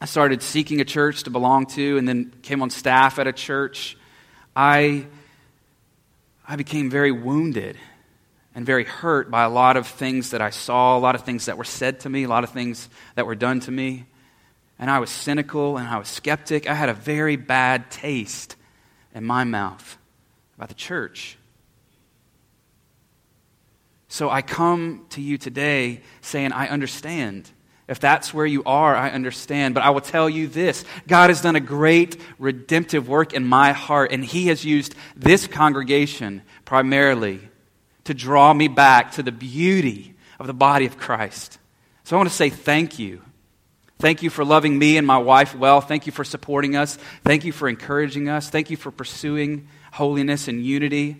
I 0.00 0.06
started 0.06 0.42
seeking 0.42 0.80
a 0.80 0.84
church 0.84 1.22
to 1.22 1.30
belong 1.30 1.66
to, 1.66 1.98
and 1.98 2.08
then 2.08 2.32
came 2.42 2.60
on 2.60 2.70
staff 2.70 3.20
at 3.20 3.28
a 3.28 3.32
church, 3.32 3.96
I 4.56 5.06
I 6.48 6.56
became 6.56 6.90
very 6.90 7.12
wounded 7.12 7.76
and 8.56 8.66
very 8.66 8.84
hurt 8.84 9.30
by 9.30 9.44
a 9.44 9.48
lot 9.48 9.76
of 9.76 9.86
things 9.86 10.30
that 10.30 10.42
I 10.42 10.50
saw, 10.50 10.96
a 10.96 11.00
lot 11.00 11.14
of 11.14 11.22
things 11.22 11.46
that 11.46 11.58
were 11.58 11.64
said 11.64 12.00
to 12.00 12.08
me, 12.08 12.24
a 12.24 12.28
lot 12.28 12.42
of 12.42 12.50
things 12.50 12.88
that 13.14 13.24
were 13.24 13.36
done 13.36 13.60
to 13.60 13.70
me 13.70 14.06
and 14.78 14.90
I 14.90 14.98
was 14.98 15.10
cynical 15.10 15.78
and 15.78 15.88
I 15.88 15.98
was 15.98 16.08
skeptic. 16.08 16.68
I 16.68 16.74
had 16.74 16.88
a 16.88 16.94
very 16.94 17.36
bad 17.36 17.90
taste 17.90 18.56
in 19.14 19.24
my 19.24 19.44
mouth 19.44 19.98
about 20.56 20.68
the 20.68 20.74
church. 20.74 21.38
So 24.08 24.30
I 24.30 24.42
come 24.42 25.06
to 25.10 25.20
you 25.20 25.38
today 25.38 26.00
saying, 26.20 26.52
I 26.52 26.68
understand. 26.68 27.50
If 27.88 28.00
that's 28.00 28.34
where 28.34 28.46
you 28.46 28.62
are, 28.64 28.94
I 28.94 29.10
understand. 29.10 29.74
But 29.74 29.84
I 29.84 29.90
will 29.90 30.00
tell 30.00 30.28
you 30.28 30.48
this 30.48 30.84
God 31.06 31.30
has 31.30 31.40
done 31.40 31.56
a 31.56 31.60
great 31.60 32.20
redemptive 32.38 33.08
work 33.08 33.32
in 33.32 33.46
my 33.46 33.72
heart, 33.72 34.12
and 34.12 34.24
He 34.24 34.48
has 34.48 34.64
used 34.64 34.94
this 35.16 35.46
congregation 35.46 36.42
primarily 36.64 37.40
to 38.04 38.14
draw 38.14 38.52
me 38.52 38.68
back 38.68 39.12
to 39.12 39.22
the 39.22 39.32
beauty 39.32 40.14
of 40.38 40.46
the 40.46 40.54
body 40.54 40.86
of 40.86 40.96
Christ. 40.96 41.58
So 42.04 42.16
I 42.16 42.18
want 42.18 42.28
to 42.28 42.34
say 42.34 42.50
thank 42.50 42.98
you. 42.98 43.22
Thank 43.98 44.22
you 44.22 44.28
for 44.28 44.44
loving 44.44 44.78
me 44.78 44.98
and 44.98 45.06
my 45.06 45.16
wife 45.16 45.54
well. 45.54 45.80
Thank 45.80 46.04
you 46.06 46.12
for 46.12 46.24
supporting 46.24 46.76
us. 46.76 46.96
Thank 47.24 47.44
you 47.44 47.52
for 47.52 47.66
encouraging 47.66 48.28
us. 48.28 48.50
Thank 48.50 48.68
you 48.68 48.76
for 48.76 48.90
pursuing 48.90 49.68
holiness 49.92 50.48
and 50.48 50.64
unity. 50.64 51.16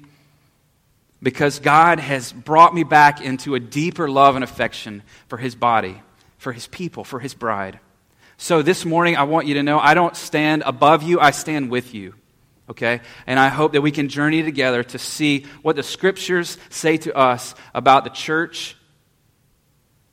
Because 1.22 1.58
God 1.58 1.98
has 1.98 2.32
brought 2.32 2.74
me 2.74 2.84
back 2.84 3.22
into 3.22 3.54
a 3.54 3.60
deeper 3.60 4.10
love 4.10 4.34
and 4.34 4.44
affection 4.44 5.02
for 5.28 5.38
His 5.38 5.54
body, 5.54 6.02
for 6.36 6.52
His 6.52 6.66
people, 6.66 7.02
for 7.02 7.18
His 7.18 7.32
bride. 7.32 7.80
So 8.36 8.60
this 8.60 8.84
morning, 8.84 9.16
I 9.16 9.22
want 9.22 9.46
you 9.46 9.54
to 9.54 9.62
know 9.62 9.78
I 9.78 9.94
don't 9.94 10.14
stand 10.14 10.62
above 10.66 11.02
you, 11.02 11.18
I 11.18 11.30
stand 11.30 11.70
with 11.70 11.94
you. 11.94 12.14
Okay? 12.68 13.00
And 13.26 13.40
I 13.40 13.48
hope 13.48 13.72
that 13.72 13.80
we 13.80 13.90
can 13.90 14.10
journey 14.10 14.42
together 14.42 14.82
to 14.82 14.98
see 14.98 15.46
what 15.62 15.76
the 15.76 15.82
scriptures 15.82 16.58
say 16.68 16.98
to 16.98 17.16
us 17.16 17.54
about 17.72 18.04
the 18.04 18.10
church, 18.10 18.76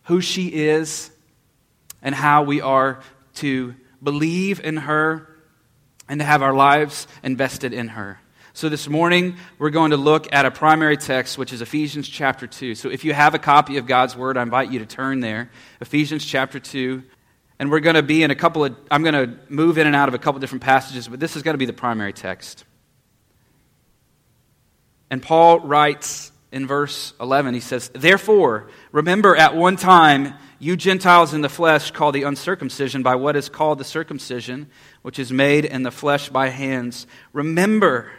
who 0.04 0.22
she 0.22 0.48
is, 0.48 1.12
and 2.04 2.14
how 2.14 2.44
we 2.44 2.62
are 2.62 3.02
to 3.36 3.74
believe 4.04 4.60
in 4.60 4.78
her 4.78 5.28
and 6.08 6.20
to 6.20 6.26
have 6.26 6.44
our 6.44 6.54
lives 6.54 7.08
invested 7.24 7.74
in 7.74 7.88
her. 7.88 8.20
So, 8.56 8.70
this 8.70 8.88
morning, 8.88 9.38
we're 9.58 9.72
going 9.72 9.92
to 9.92 9.98
look 9.98 10.32
at 10.32 10.46
a 10.46 10.52
primary 10.52 10.96
text, 10.96 11.40
which 11.40 11.52
is 11.52 11.62
Ephesians 11.64 12.08
chapter 12.08 12.46
2. 12.46 12.76
So, 12.76 12.90
if 12.90 13.04
you 13.04 13.12
have 13.12 13.34
a 13.34 13.40
copy 13.40 13.78
of 13.78 13.88
God's 13.88 14.16
Word, 14.16 14.38
I 14.38 14.44
invite 14.44 14.72
you 14.72 14.78
to 14.78 14.86
turn 14.86 15.22
there. 15.22 15.50
Ephesians 15.82 16.24
chapter 16.24 16.60
2. 16.60 17.02
And 17.58 17.72
we're 17.72 17.80
going 17.80 17.96
to 17.96 18.04
be 18.04 18.22
in 18.22 18.30
a 18.30 18.36
couple 18.36 18.66
of, 18.66 18.76
I'm 18.92 19.04
going 19.04 19.14
to 19.14 19.40
move 19.50 19.78
in 19.78 19.88
and 19.88 19.96
out 19.96 20.08
of 20.08 20.14
a 20.14 20.18
couple 20.20 20.36
of 20.36 20.42
different 20.42 20.64
passages, 20.64 21.08
but 21.08 21.20
this 21.20 21.36
is 21.36 21.44
going 21.44 21.54
to 21.54 21.58
be 21.58 21.66
the 21.66 21.74
primary 21.74 22.14
text. 22.14 22.66
And 25.10 25.22
Paul 25.22 25.60
writes 25.62 26.32
in 26.52 26.68
verse 26.68 27.14
11, 27.20 27.54
he 27.54 27.60
says, 27.60 27.90
Therefore, 27.94 28.70
remember 28.92 29.36
at 29.36 29.56
one 29.56 29.78
time, 29.78 30.36
you 30.64 30.78
Gentiles 30.78 31.34
in 31.34 31.42
the 31.42 31.50
flesh 31.50 31.92
call 31.92 32.14
the 32.14 32.24
uncircumcision 32.24 33.04
by 33.04 33.16
what 33.16 33.36
is 33.36 33.50
called 33.50 33.80
the 33.80 33.84
circumcision, 33.84 34.68
which 35.02 35.20
is 35.20 35.30
made 35.30 35.66
in 35.66 35.84
the 35.84 35.92
flesh 35.92 36.30
by 36.30 36.48
hands. 36.48 37.06
Remember, 37.34 38.10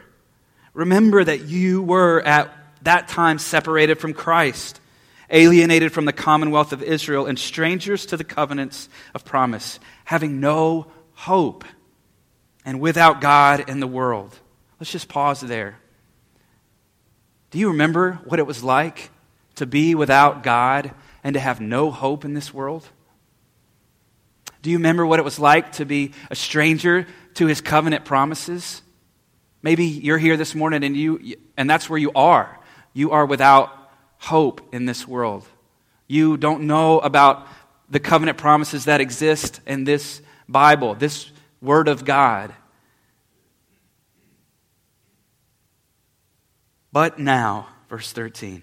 remember 0.75 1.25
that 1.25 1.47
you 1.47 1.83
were 1.83 2.21
at 2.21 2.55
that 2.83 3.09
time 3.09 3.39
separated 3.39 3.99
from 3.99 4.13
Christ, 4.13 4.79
alienated 5.31 5.91
from 5.91 6.05
the 6.05 6.13
commonwealth 6.13 6.75
of 6.75 6.83
Israel, 6.83 7.25
and 7.25 7.39
strangers 7.39 8.05
to 8.07 8.17
the 8.19 8.25
covenants 8.25 8.91
of 9.15 9.25
promise, 9.25 9.81
having 10.05 10.39
no 10.39 10.89
hope 11.15 11.65
and 12.67 12.79
without 12.79 13.23
God 13.23 13.71
in 13.71 13.81
the 13.81 13.87
world. 13.87 14.39
Let's 14.79 14.93
just 14.93 15.09
pause 15.09 15.41
there. 15.41 15.79
Do 17.53 17.59
you 17.59 17.69
remember 17.69 18.21
what 18.25 18.39
it 18.39 18.47
was 18.47 18.63
like 18.63 19.11
to 19.55 19.65
be 19.65 19.95
without 19.95 20.43
God 20.43 20.93
and 21.25 21.35
to 21.35 21.41
have 21.41 21.61
no 21.61 21.91
hope 21.91 22.25
in 22.25 22.35
this 22.35 22.53
world? 22.55 22.87
Do 24.63 24.71
you 24.71 24.77
remember 24.77 25.05
what 25.05 25.19
it 25.19 25.25
was 25.25 25.39
like 25.39 25.73
to 25.73 25.85
be 25.85 26.13
a 26.31 26.37
stranger 26.37 27.07
to 27.35 27.47
his 27.47 27.61
covenant 27.61 28.05
promises? 28.05 28.83
Maybe 29.63 29.87
you're 29.87 30.19
here 30.19 30.37
this 30.37 30.55
morning 30.55 30.85
and 30.85 30.97
you 30.97 31.37
and 31.57 31.69
that's 31.69 31.89
where 31.89 31.99
you 31.99 32.13
are. 32.15 32.59
You 32.93 33.11
are 33.11 33.27
without 33.27 33.71
hope 34.19 34.75
in 34.75 34.87
this 34.87 35.09
world. 35.09 35.47
You 36.07 36.37
don't 36.37 36.63
know 36.67 36.99
about 37.01 37.47
the 37.91 38.01
covenant 38.01 38.39
promises 38.39 38.85
that 38.85 39.01
exist 39.01 39.61
in 39.67 39.85
this 39.85 40.21
Bible, 40.49 40.95
this 40.95 41.31
Word 41.61 41.89
of 41.89 42.05
God. 42.05 42.55
But 46.93 47.19
now, 47.19 47.69
verse 47.89 48.13
13. 48.13 48.63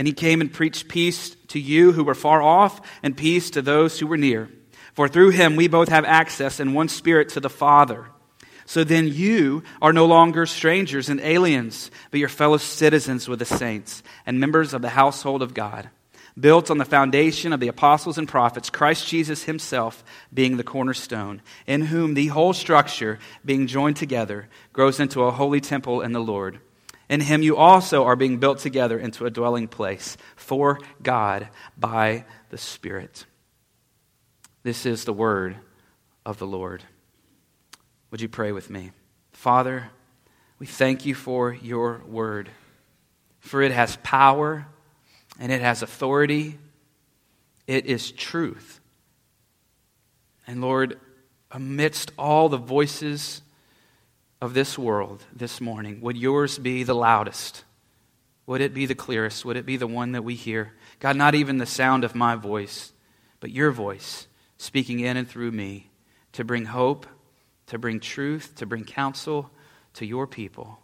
And 0.00 0.06
he 0.06 0.14
came 0.14 0.40
and 0.40 0.50
preached 0.50 0.88
peace 0.88 1.36
to 1.48 1.60
you 1.60 1.92
who 1.92 2.04
were 2.04 2.14
far 2.14 2.40
off, 2.40 2.80
and 3.02 3.14
peace 3.14 3.50
to 3.50 3.60
those 3.60 3.98
who 3.98 4.06
were 4.06 4.16
near. 4.16 4.48
For 4.94 5.08
through 5.08 5.28
him 5.28 5.56
we 5.56 5.68
both 5.68 5.90
have 5.90 6.06
access 6.06 6.58
in 6.58 6.72
one 6.72 6.88
spirit 6.88 7.28
to 7.28 7.40
the 7.40 7.50
Father. 7.50 8.06
So 8.64 8.82
then 8.82 9.08
you 9.08 9.62
are 9.82 9.92
no 9.92 10.06
longer 10.06 10.46
strangers 10.46 11.10
and 11.10 11.20
aliens, 11.20 11.90
but 12.10 12.18
your 12.18 12.30
fellow 12.30 12.56
citizens 12.56 13.28
with 13.28 13.40
the 13.40 13.44
saints 13.44 14.02
and 14.24 14.40
members 14.40 14.72
of 14.72 14.80
the 14.80 14.88
household 14.88 15.42
of 15.42 15.52
God, 15.52 15.90
built 16.34 16.70
on 16.70 16.78
the 16.78 16.86
foundation 16.86 17.52
of 17.52 17.60
the 17.60 17.68
apostles 17.68 18.16
and 18.16 18.26
prophets, 18.26 18.70
Christ 18.70 19.06
Jesus 19.06 19.44
himself 19.44 20.02
being 20.32 20.56
the 20.56 20.64
cornerstone, 20.64 21.42
in 21.66 21.82
whom 21.82 22.14
the 22.14 22.28
whole 22.28 22.54
structure, 22.54 23.18
being 23.44 23.66
joined 23.66 23.98
together, 23.98 24.48
grows 24.72 24.98
into 24.98 25.24
a 25.24 25.30
holy 25.30 25.60
temple 25.60 26.00
in 26.00 26.12
the 26.12 26.20
Lord. 26.20 26.58
In 27.10 27.20
him 27.20 27.42
you 27.42 27.56
also 27.56 28.04
are 28.04 28.14
being 28.14 28.38
built 28.38 28.60
together 28.60 28.96
into 28.96 29.26
a 29.26 29.30
dwelling 29.30 29.66
place 29.66 30.16
for 30.36 30.78
God 31.02 31.48
by 31.76 32.24
the 32.50 32.56
Spirit. 32.56 33.26
This 34.62 34.86
is 34.86 35.04
the 35.04 35.12
word 35.12 35.56
of 36.24 36.38
the 36.38 36.46
Lord. 36.46 36.84
Would 38.12 38.20
you 38.20 38.28
pray 38.28 38.52
with 38.52 38.70
me? 38.70 38.92
Father, 39.32 39.90
we 40.60 40.66
thank 40.66 41.04
you 41.04 41.16
for 41.16 41.52
your 41.52 42.00
word, 42.06 42.48
for 43.40 43.60
it 43.60 43.72
has 43.72 43.98
power 44.04 44.68
and 45.40 45.50
it 45.50 45.62
has 45.62 45.82
authority. 45.82 46.58
It 47.66 47.86
is 47.86 48.12
truth. 48.12 48.78
And 50.46 50.60
Lord, 50.60 51.00
amidst 51.50 52.12
all 52.16 52.48
the 52.48 52.56
voices 52.56 53.42
of 54.40 54.54
this 54.54 54.78
world 54.78 55.24
this 55.32 55.60
morning, 55.60 56.00
would 56.00 56.16
yours 56.16 56.58
be 56.58 56.82
the 56.82 56.94
loudest? 56.94 57.64
Would 58.46 58.60
it 58.60 58.74
be 58.74 58.86
the 58.86 58.94
clearest? 58.94 59.44
Would 59.44 59.56
it 59.56 59.66
be 59.66 59.76
the 59.76 59.86
one 59.86 60.12
that 60.12 60.24
we 60.24 60.34
hear? 60.34 60.72
God, 60.98 61.16
not 61.16 61.34
even 61.34 61.58
the 61.58 61.66
sound 61.66 62.04
of 62.04 62.14
my 62.14 62.34
voice, 62.34 62.92
but 63.38 63.50
your 63.50 63.70
voice 63.70 64.26
speaking 64.56 65.00
in 65.00 65.16
and 65.16 65.28
through 65.28 65.52
me 65.52 65.90
to 66.32 66.44
bring 66.44 66.64
hope 66.66 67.06
to 67.70 67.78
bring 67.78 68.00
truth, 68.00 68.56
to 68.56 68.66
bring 68.66 68.82
counsel 68.82 69.48
to 69.94 70.04
your 70.04 70.26
people. 70.26 70.80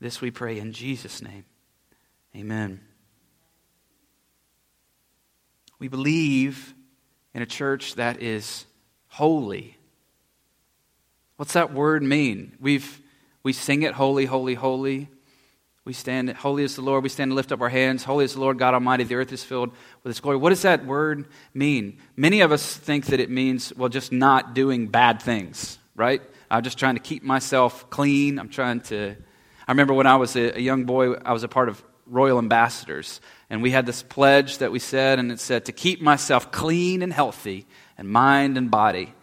This 0.00 0.20
we 0.20 0.30
pray 0.30 0.60
in 0.60 0.72
Jesus' 0.72 1.20
name. 1.20 1.44
Amen. 2.36 2.80
We 5.80 5.88
believe 5.88 6.72
in 7.34 7.42
a 7.42 7.46
church 7.46 7.96
that 7.96 8.22
is 8.22 8.64
holy. 9.08 9.76
What's 11.40 11.54
that 11.54 11.72
word 11.72 12.02
mean? 12.02 12.54
We've, 12.60 13.00
we 13.42 13.54
sing 13.54 13.80
it, 13.80 13.94
holy, 13.94 14.26
holy, 14.26 14.52
holy. 14.52 15.08
We 15.86 15.94
stand, 15.94 16.28
holy 16.28 16.64
is 16.64 16.76
the 16.76 16.82
Lord. 16.82 17.02
We 17.02 17.08
stand 17.08 17.30
and 17.30 17.34
lift 17.34 17.50
up 17.50 17.62
our 17.62 17.70
hands. 17.70 18.04
Holy 18.04 18.26
is 18.26 18.34
the 18.34 18.40
Lord 18.40 18.58
God 18.58 18.74
Almighty. 18.74 19.04
The 19.04 19.14
earth 19.14 19.32
is 19.32 19.42
filled 19.42 19.70
with 20.02 20.10
His 20.10 20.20
glory. 20.20 20.36
What 20.36 20.50
does 20.50 20.60
that 20.60 20.84
word 20.84 21.24
mean? 21.54 21.96
Many 22.14 22.42
of 22.42 22.52
us 22.52 22.76
think 22.76 23.06
that 23.06 23.20
it 23.20 23.30
means, 23.30 23.72
well, 23.74 23.88
just 23.88 24.12
not 24.12 24.52
doing 24.52 24.88
bad 24.88 25.22
things, 25.22 25.78
right? 25.96 26.20
I'm 26.50 26.62
just 26.62 26.76
trying 26.78 26.96
to 26.96 27.00
keep 27.00 27.22
myself 27.22 27.88
clean. 27.88 28.38
I'm 28.38 28.50
trying 28.50 28.82
to. 28.92 29.16
I 29.66 29.72
remember 29.72 29.94
when 29.94 30.06
I 30.06 30.16
was 30.16 30.36
a, 30.36 30.58
a 30.58 30.60
young 30.60 30.84
boy, 30.84 31.14
I 31.14 31.32
was 31.32 31.42
a 31.42 31.48
part 31.48 31.70
of 31.70 31.82
Royal 32.04 32.36
Ambassadors, 32.36 33.22
and 33.48 33.62
we 33.62 33.70
had 33.70 33.86
this 33.86 34.02
pledge 34.02 34.58
that 34.58 34.72
we 34.72 34.78
said, 34.78 35.18
and 35.18 35.32
it 35.32 35.40
said, 35.40 35.64
to 35.64 35.72
keep 35.72 36.02
myself 36.02 36.52
clean 36.52 37.00
and 37.00 37.10
healthy 37.10 37.66
in 37.96 38.08
mind 38.08 38.58
and 38.58 38.70
body. 38.70 39.14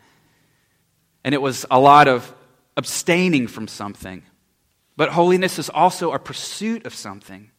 And 1.28 1.36
it 1.36 1.42
was 1.42 1.66
a 1.70 1.78
lot 1.78 2.08
of 2.08 2.34
abstaining 2.78 3.48
from 3.48 3.68
something 3.68 4.24
but 4.98 5.10
holiness 5.10 5.60
is 5.60 5.70
also 5.70 6.12
a 6.12 6.20
pursuit 6.20 6.86
of 6.86 6.94
something. 6.94 7.52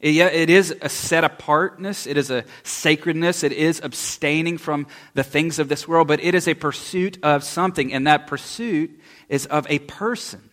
It 0.00 0.48
is 0.48 0.74
a 0.80 0.88
set 0.88 1.24
apartness, 1.24 2.06
it 2.06 2.16
is 2.16 2.30
a 2.30 2.44
sacredness, 2.62 3.42
it 3.42 3.52
is 3.52 3.80
abstaining 3.82 4.56
from 4.56 4.86
the 5.14 5.24
things 5.24 5.58
of 5.58 5.68
this 5.68 5.88
world, 5.88 6.06
but 6.08 6.22
it 6.22 6.36
is 6.36 6.46
a 6.46 6.54
pursuit 6.54 7.18
of 7.22 7.42
something, 7.42 7.92
and 7.92 8.06
that 8.06 8.28
pursuit 8.28 8.98
is 9.28 9.46
of 9.46 9.66
a 9.68 9.80
person 9.80 10.50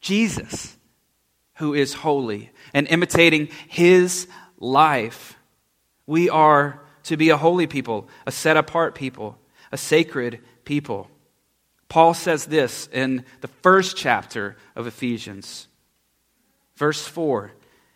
Jesus, 0.00 0.76
who 1.54 1.74
is 1.74 1.94
holy, 1.94 2.50
and 2.74 2.88
imitating 2.88 3.48
his 3.68 4.26
life. 4.58 5.36
We 6.06 6.28
are 6.28 6.82
to 7.04 7.16
be 7.16 7.30
a 7.30 7.36
holy 7.36 7.68
people, 7.68 8.08
a 8.26 8.32
set 8.32 8.56
apart 8.56 8.96
people, 8.96 9.38
a 9.70 9.76
sacred 9.76 10.40
people. 10.64 11.08
Paul 11.92 12.14
says 12.14 12.46
this 12.46 12.88
in 12.90 13.22
the 13.42 13.48
first 13.48 13.98
chapter 13.98 14.56
of 14.74 14.86
Ephesians, 14.86 15.68
verse 16.76 17.06
4. 17.06 17.52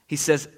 He 0.06 0.16
says, 0.16 0.50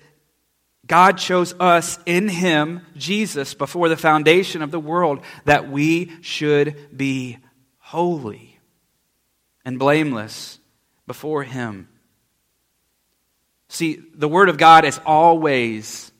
God 0.84 1.18
chose 1.18 1.54
us 1.60 2.00
in 2.04 2.28
him, 2.28 2.80
Jesus, 2.96 3.54
before 3.54 3.88
the 3.88 3.96
foundation 3.96 4.60
of 4.60 4.72
the 4.72 4.80
world, 4.80 5.20
that 5.44 5.70
we 5.70 6.10
should 6.20 6.96
be 6.96 7.38
holy 7.78 8.58
and 9.64 9.78
blameless 9.78 10.58
before 11.06 11.44
him. 11.44 11.88
See, 13.68 14.02
the 14.16 14.26
Word 14.26 14.48
of 14.48 14.58
God 14.58 14.84
is 14.84 14.98
always 15.06 16.10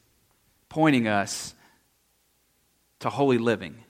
pointing 0.69 1.09
us 1.09 1.53
to 3.01 3.11
holy 3.11 3.39
living. 3.39 3.83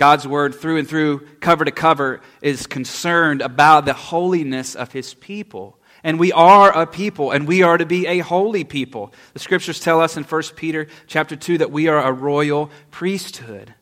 God's 0.00 0.26
word, 0.26 0.54
through 0.54 0.78
and 0.78 0.88
through, 0.88 1.26
cover 1.40 1.62
to 1.62 1.70
cover, 1.70 2.22
is 2.40 2.66
concerned 2.66 3.42
about 3.42 3.84
the 3.84 3.92
holiness 3.92 4.74
of 4.74 4.92
his 4.92 5.12
people. 5.12 5.78
And 6.02 6.18
we 6.18 6.32
are 6.32 6.72
a 6.74 6.86
people, 6.86 7.32
and 7.32 7.46
we 7.46 7.62
are 7.62 7.76
to 7.76 7.84
be 7.84 8.06
a 8.06 8.20
holy 8.20 8.64
people. 8.64 9.12
The 9.34 9.40
scriptures 9.40 9.78
tell 9.78 10.00
us 10.00 10.16
in 10.16 10.24
1 10.24 10.42
Peter 10.56 10.86
chapter 11.06 11.36
2 11.36 11.58
that 11.58 11.70
we 11.70 11.88
are 11.88 12.00
a 12.00 12.14
royal 12.14 12.70
priesthood, 12.90 13.74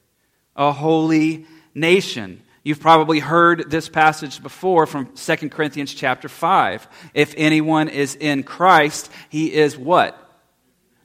a 0.56 0.72
holy 0.72 1.46
nation. 1.72 2.42
You've 2.64 2.80
probably 2.80 3.20
heard 3.20 3.70
this 3.70 3.88
passage 3.88 4.42
before 4.42 4.86
from 4.86 5.14
2 5.14 5.50
Corinthians 5.50 5.94
chapter 5.94 6.28
5. 6.28 6.88
If 7.14 7.32
anyone 7.36 7.88
is 7.88 8.16
in 8.16 8.42
Christ, 8.42 9.08
he 9.28 9.54
is 9.54 9.78
what? 9.78 10.18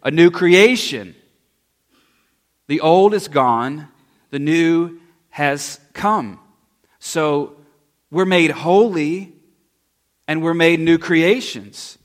A 0.01 0.10
new 0.10 0.32
creation. 0.32 1.13
The 2.65 2.82
old 2.82 3.13
is 3.13 3.27
gone, 3.27 3.89
the 4.32 4.39
new 4.39 5.01
has 5.33 5.79
come. 5.93 6.39
So 6.99 7.55
we're 8.11 8.23
made 8.23 8.51
holy 8.51 9.33
and 10.27 10.43
we're 10.43 10.53
made 10.53 10.79
new 10.79 10.99
creations. 10.99 11.97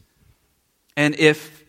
And 0.97 1.14
if 1.16 1.62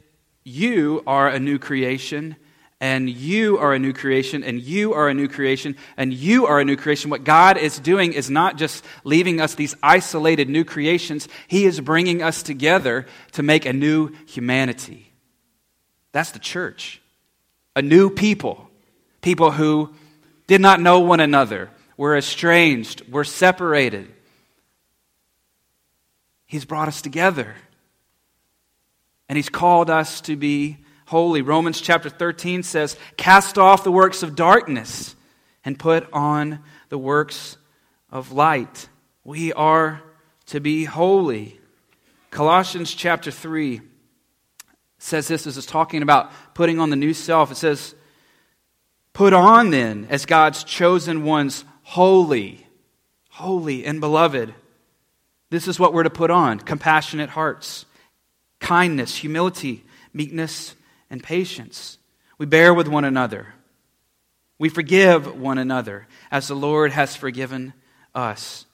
you 0.45 1.03
are 1.05 1.27
a 1.27 1.37
new 1.37 1.59
creation, 1.59 2.37
and 2.79 3.09
you 3.09 3.57
are 3.57 3.73
a 3.73 3.79
new 3.79 3.91
creation, 3.91 4.41
and 4.41 4.61
you 4.61 4.93
are 4.93 5.09
a 5.09 5.13
new 5.13 5.27
creation, 5.27 5.75
and 5.97 6.13
you 6.13 6.45
are 6.45 6.61
a 6.61 6.63
new 6.63 6.77
creation. 6.77 7.11
What 7.11 7.25
God 7.25 7.57
is 7.57 7.77
doing 7.77 8.13
is 8.13 8.29
not 8.29 8.55
just 8.55 8.85
leaving 9.03 9.41
us 9.41 9.55
these 9.55 9.75
isolated 9.83 10.47
new 10.47 10.63
creations, 10.63 11.27
He 11.49 11.65
is 11.65 11.81
bringing 11.81 12.23
us 12.23 12.41
together 12.41 13.05
to 13.33 13.43
make 13.43 13.65
a 13.65 13.73
new 13.73 14.13
humanity. 14.27 15.11
That's 16.13 16.31
the 16.31 16.39
church. 16.39 17.01
A 17.75 17.81
new 17.81 18.09
people. 18.09 18.69
People 19.21 19.51
who 19.51 19.93
did 20.49 20.61
not 20.61 20.81
know 20.81 21.01
one 21.01 21.19
another, 21.19 21.69
were 21.95 22.17
estranged, 22.17 23.07
were 23.07 23.23
separated. 23.23 24.11
He's 26.47 26.65
brought 26.65 26.87
us 26.87 27.03
together. 27.03 27.55
And 29.29 29.37
He's 29.37 29.47
called 29.47 29.91
us 29.91 30.21
to 30.21 30.35
be 30.35 30.79
holy. 31.05 31.43
Romans 31.43 31.79
chapter 31.79 32.09
13 32.09 32.63
says, 32.63 32.97
Cast 33.15 33.59
off 33.59 33.83
the 33.83 33.91
works 33.91 34.23
of 34.23 34.35
darkness 34.35 35.15
and 35.63 35.77
put 35.77 36.11
on 36.11 36.63
the 36.89 36.97
works 36.97 37.55
of 38.09 38.31
light. 38.31 38.89
We 39.23 39.53
are 39.53 40.01
to 40.47 40.59
be 40.59 40.83
holy. 40.85 41.59
Colossians 42.31 42.91
chapter 42.95 43.29
3, 43.29 43.81
says 44.97 45.27
this 45.27 45.45
as 45.45 45.59
it's 45.59 45.67
talking 45.67 46.01
about 46.01 46.31
putting 46.55 46.79
on 46.79 46.89
the 46.89 46.95
new 46.95 47.13
self. 47.13 47.51
It 47.51 47.57
says, 47.57 47.93
Put 49.19 49.33
on 49.33 49.69
then 49.69 50.07
as 50.09 50.25
God's 50.25 50.63
chosen 50.63 51.25
ones, 51.25 51.65
holy, 51.83 52.65
holy 53.31 53.83
and 53.83 53.99
beloved. 53.99 54.53
This 55.49 55.67
is 55.67 55.77
what 55.77 55.93
we're 55.93 56.03
to 56.03 56.09
put 56.09 56.31
on 56.31 56.57
compassionate 56.57 57.29
hearts, 57.29 57.85
kindness, 58.61 59.17
humility, 59.17 59.83
meekness, 60.13 60.73
and 61.09 61.21
patience. 61.21 61.97
We 62.37 62.45
bear 62.45 62.73
with 62.73 62.87
one 62.87 63.03
another. 63.03 63.53
We 64.57 64.69
forgive 64.69 65.37
one 65.37 65.57
another 65.57 66.07
as 66.31 66.47
the 66.47 66.55
Lord 66.55 66.93
has 66.93 67.17
forgiven 67.17 67.73
us. 68.15 68.65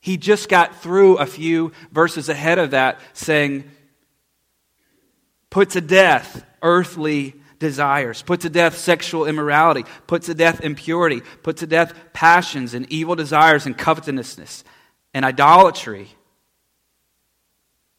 He 0.00 0.18
just 0.18 0.50
got 0.50 0.82
through 0.82 1.16
a 1.16 1.24
few 1.24 1.72
verses 1.90 2.28
ahead 2.28 2.58
of 2.58 2.72
that 2.72 3.00
saying, 3.14 3.64
Put 5.48 5.70
to 5.70 5.80
death 5.80 6.44
earthly 6.60 7.36
desires, 7.58 8.22
put 8.22 8.40
to 8.40 8.50
death 8.50 8.76
sexual 8.78 9.26
immorality, 9.26 9.84
put 10.06 10.22
to 10.22 10.34
death 10.34 10.60
impurity, 10.62 11.22
put 11.42 11.58
to 11.58 11.66
death 11.66 11.94
passions 12.12 12.74
and 12.74 12.90
evil 12.90 13.14
desires 13.14 13.66
and 13.66 13.76
covetousness 13.76 14.64
and 15.14 15.24
idolatry. 15.24 16.08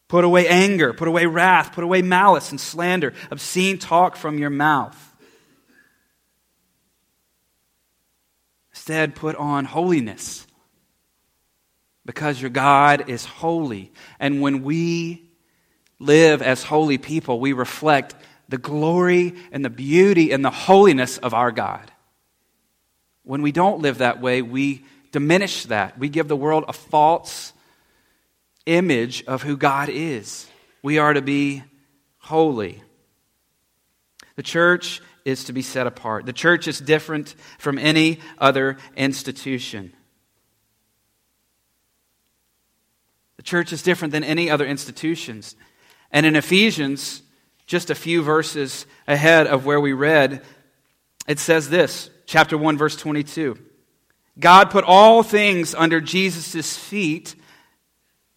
Put 0.08 0.24
away 0.24 0.48
anger, 0.48 0.94
put 0.94 1.08
away 1.08 1.26
wrath, 1.26 1.74
put 1.74 1.84
away 1.84 2.02
malice 2.02 2.52
and 2.52 2.60
slander, 2.60 3.14
obscene 3.30 3.78
talk 3.78 4.16
from 4.16 4.38
your 4.38 4.50
mouth. 4.50 5.04
Instead, 8.72 9.16
put 9.16 9.36
on 9.36 9.66
holiness 9.66 10.48
because 12.06 12.40
your 12.40 12.50
God 12.50 13.10
is 13.10 13.26
holy. 13.26 13.92
And 14.18 14.40
when 14.42 14.64
we 14.64 15.30
live 16.00 16.42
as 16.42 16.64
holy 16.64 16.98
people, 16.98 17.40
we 17.40 17.52
reflect 17.52 18.16
the 18.50 18.58
glory 18.58 19.36
and 19.52 19.64
the 19.64 19.70
beauty 19.70 20.32
and 20.32 20.44
the 20.44 20.52
holiness 20.52 21.18
of 21.18 21.34
our 21.34 21.52
God. 21.52 21.92
When 23.24 23.42
we 23.42 23.52
don't 23.52 23.82
live 23.82 23.98
that 23.98 24.22
way, 24.22 24.42
we 24.42 24.86
diminish 25.12 25.64
that. 25.66 25.98
We 26.00 26.10
give 26.10 26.28
the 26.28 26.36
world 26.36 26.66
a 26.68 26.74
false 26.74 27.54
image 28.66 29.24
of 29.26 29.44
who 29.44 29.58
God 29.58 29.90
is. 29.90 30.48
We 30.82 30.98
are 30.98 31.14
to 31.14 31.22
be 31.22 31.64
holy. 32.20 32.82
The 34.36 34.44
church 34.44 35.02
is 35.26 35.46
to 35.46 35.54
be 35.54 35.62
set 35.62 35.88
apart. 35.88 36.26
The 36.26 36.34
church 36.34 36.68
is 36.68 36.80
different 36.80 37.36
from 37.58 37.78
any 37.78 38.20
other 38.38 38.78
institution. 38.96 39.94
The 43.36 43.44
church 43.44 43.74
is 43.74 43.84
different 43.84 44.14
than 44.14 44.24
any 44.24 44.50
other 44.50 44.66
institutions. 44.66 45.56
And 46.12 46.26
in 46.26 46.36
Ephesians, 46.36 47.22
just 47.68 47.90
a 47.90 47.96
few 47.96 48.24
verses 48.24 48.86
ahead 49.08 49.46
of 49.46 49.66
where 49.66 49.80
we 49.80 49.94
read, 49.94 50.42
it 51.28 51.38
says 51.38 51.70
this, 51.70 52.10
chapter 52.26 52.58
1 52.58 52.78
verse 52.78 52.96
22. 52.96 53.60
God 54.40 54.72
put 54.72 54.84
all 54.84 55.22
things 55.22 55.76
under 55.76 56.00
Jesus' 56.00 56.78
feet 56.78 57.36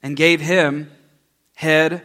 and 0.03 0.17
gave 0.17 0.41
him 0.41 0.91
head 1.55 2.03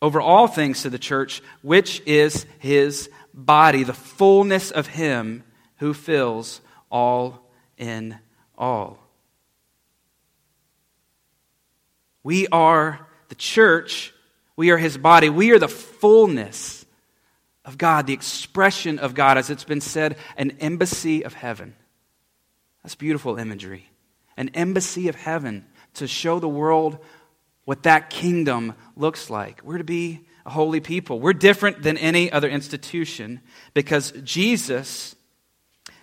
over 0.00 0.20
all 0.20 0.46
things 0.46 0.82
to 0.82 0.90
the 0.90 0.98
church, 0.98 1.42
which 1.62 2.02
is 2.06 2.46
his 2.58 3.08
body, 3.32 3.82
the 3.84 3.92
fullness 3.92 4.70
of 4.70 4.86
him 4.86 5.42
who 5.78 5.94
fills 5.94 6.60
all 6.90 7.50
in 7.78 8.18
all. 8.56 8.98
We 12.22 12.46
are 12.48 13.06
the 13.28 13.34
church, 13.34 14.12
we 14.56 14.70
are 14.70 14.78
his 14.78 14.98
body, 14.98 15.28
we 15.28 15.50
are 15.52 15.58
the 15.58 15.68
fullness 15.68 16.84
of 17.64 17.78
God, 17.78 18.06
the 18.06 18.12
expression 18.12 18.98
of 18.98 19.14
God, 19.14 19.38
as 19.38 19.50
it's 19.50 19.64
been 19.64 19.80
said, 19.80 20.16
an 20.36 20.52
embassy 20.60 21.24
of 21.24 21.34
heaven. 21.34 21.74
That's 22.82 22.94
beautiful 22.94 23.38
imagery. 23.38 23.88
An 24.36 24.48
embassy 24.50 25.08
of 25.08 25.14
heaven 25.14 25.66
to 25.94 26.06
show 26.06 26.40
the 26.40 26.48
world 26.48 26.98
what 27.64 27.84
that 27.84 28.10
kingdom 28.10 28.74
looks 28.96 29.30
like. 29.30 29.60
We're 29.62 29.78
to 29.78 29.84
be 29.84 30.26
a 30.44 30.50
holy 30.50 30.80
people. 30.80 31.20
We're 31.20 31.32
different 31.32 31.82
than 31.82 31.96
any 31.96 32.32
other 32.32 32.48
institution 32.48 33.40
because 33.74 34.12
Jesus 34.24 35.14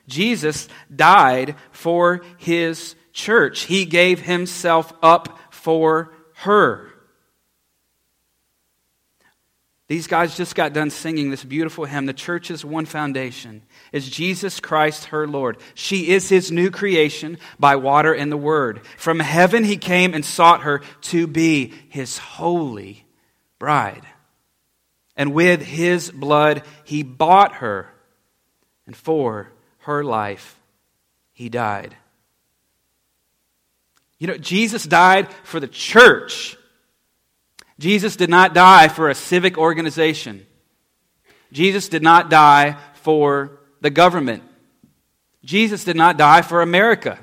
Jesus 0.09 0.67
died 0.93 1.55
for 1.71 2.21
his 2.37 2.95
church. 3.13 3.61
He 3.61 3.85
gave 3.85 4.21
himself 4.21 4.91
up 5.01 5.39
for 5.51 6.11
her. 6.37 6.88
These 9.89 10.05
guys 10.05 10.37
just 10.37 10.53
got 10.53 10.73
done 10.73 10.91
singing 10.91 11.31
this 11.31 11.43
beautiful 11.43 11.83
hymn. 11.83 12.05
The 12.05 12.13
church's 12.13 12.63
one 12.63 12.85
foundation 12.85 13.63
is 13.91 14.07
Jesus 14.07 14.59
Christ, 14.59 15.05
her 15.05 15.27
Lord. 15.27 15.57
She 15.73 16.11
is 16.11 16.29
his 16.29 16.51
new 16.51 16.69
creation 16.69 17.39
by 17.59 17.75
water 17.75 18.13
and 18.13 18.31
the 18.31 18.37
word. 18.37 18.85
From 18.97 19.19
heaven 19.19 19.63
he 19.63 19.77
came 19.77 20.13
and 20.13 20.23
sought 20.23 20.61
her 20.61 20.81
to 21.01 21.25
be 21.25 21.73
his 21.89 22.19
holy 22.19 23.07
bride. 23.57 24.05
And 25.17 25.33
with 25.33 25.63
his 25.63 26.11
blood 26.11 26.61
he 26.83 27.01
bought 27.01 27.55
her, 27.55 27.91
and 28.85 28.95
for 28.95 29.51
her 29.79 30.03
life 30.03 30.59
he 31.33 31.49
died. 31.49 31.95
You 34.19 34.27
know, 34.27 34.37
Jesus 34.37 34.83
died 34.83 35.33
for 35.43 35.59
the 35.59 35.67
church 35.67 36.57
Jesus 37.79 38.15
did 38.17 38.29
not 38.29 38.53
die 38.53 38.89
for 38.89 39.09
a 39.09 39.15
civic 39.15 39.57
organization. 39.57 40.45
Jesus 41.51 41.89
did 41.89 42.03
not 42.03 42.29
die 42.29 42.77
for 42.95 43.59
the 43.81 43.89
government. 43.89 44.43
Jesus 45.43 45.85
did 45.85 45.95
not 45.95 46.17
die 46.17 46.41
for 46.41 46.61
America. 46.61 47.17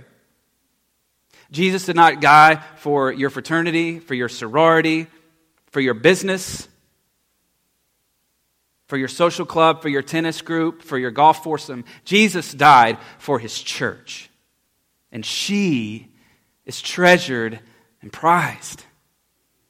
Jesus 1.52 1.84
did 1.84 1.94
not 1.94 2.20
die 2.20 2.56
for 2.76 3.12
your 3.12 3.30
fraternity, 3.30 4.00
for 4.00 4.14
your 4.14 4.30
sorority, 4.30 5.06
for 5.70 5.80
your 5.80 5.94
business, 5.94 6.66
for 8.86 8.96
your 8.96 9.08
social 9.08 9.44
club, 9.44 9.82
for 9.82 9.88
your 9.90 10.02
tennis 10.02 10.40
group, 10.40 10.82
for 10.82 10.98
your 10.98 11.10
golf 11.10 11.44
foursome. 11.44 11.84
Jesus 12.04 12.52
died 12.52 12.98
for 13.18 13.38
his 13.38 13.60
church. 13.60 14.30
And 15.12 15.24
she 15.24 16.08
is 16.64 16.80
treasured 16.80 17.60
and 18.00 18.12
prized. 18.12 18.84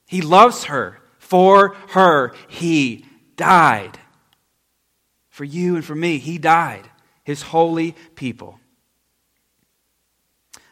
He 0.07 0.23
loves 0.23 0.65
her. 0.65 1.01
For 1.19 1.75
her, 1.89 2.33
he 2.49 3.05
died. 3.37 3.99
For 5.29 5.45
you 5.45 5.75
and 5.75 5.85
for 5.85 5.95
me, 5.95 6.19
he 6.19 6.39
died. 6.39 6.89
His 7.25 7.43
holy 7.43 7.97
people. 8.15 8.61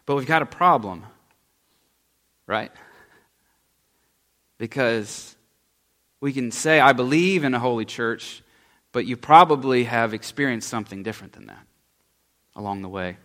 But 0.07 0.17
we've 0.17 0.27
got 0.27 0.43
a 0.43 0.47
problem, 0.47 1.05
right? 2.47 2.71
Because 4.59 5.35
we 6.21 6.33
can 6.33 6.51
say, 6.51 6.79
I 6.79 6.93
believe 6.93 7.43
in 7.43 7.55
a 7.55 7.59
holy 7.59 7.85
church, 7.85 8.43
but 8.93 9.07
you 9.07 9.17
probably 9.17 9.85
have 9.85 10.15
experienced 10.15 10.69
something 10.69 11.03
different 11.03 11.33
than 11.33 11.47
that 11.47 11.67
along 12.55 12.83
the 12.83 12.89
way. 12.89 13.17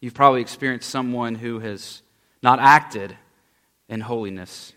You've 0.00 0.14
probably 0.14 0.40
experienced 0.40 0.88
someone 0.88 1.34
who 1.34 1.58
has 1.58 2.00
not 2.42 2.58
acted 2.58 3.16
in 3.90 4.00
holiness. 4.00 4.72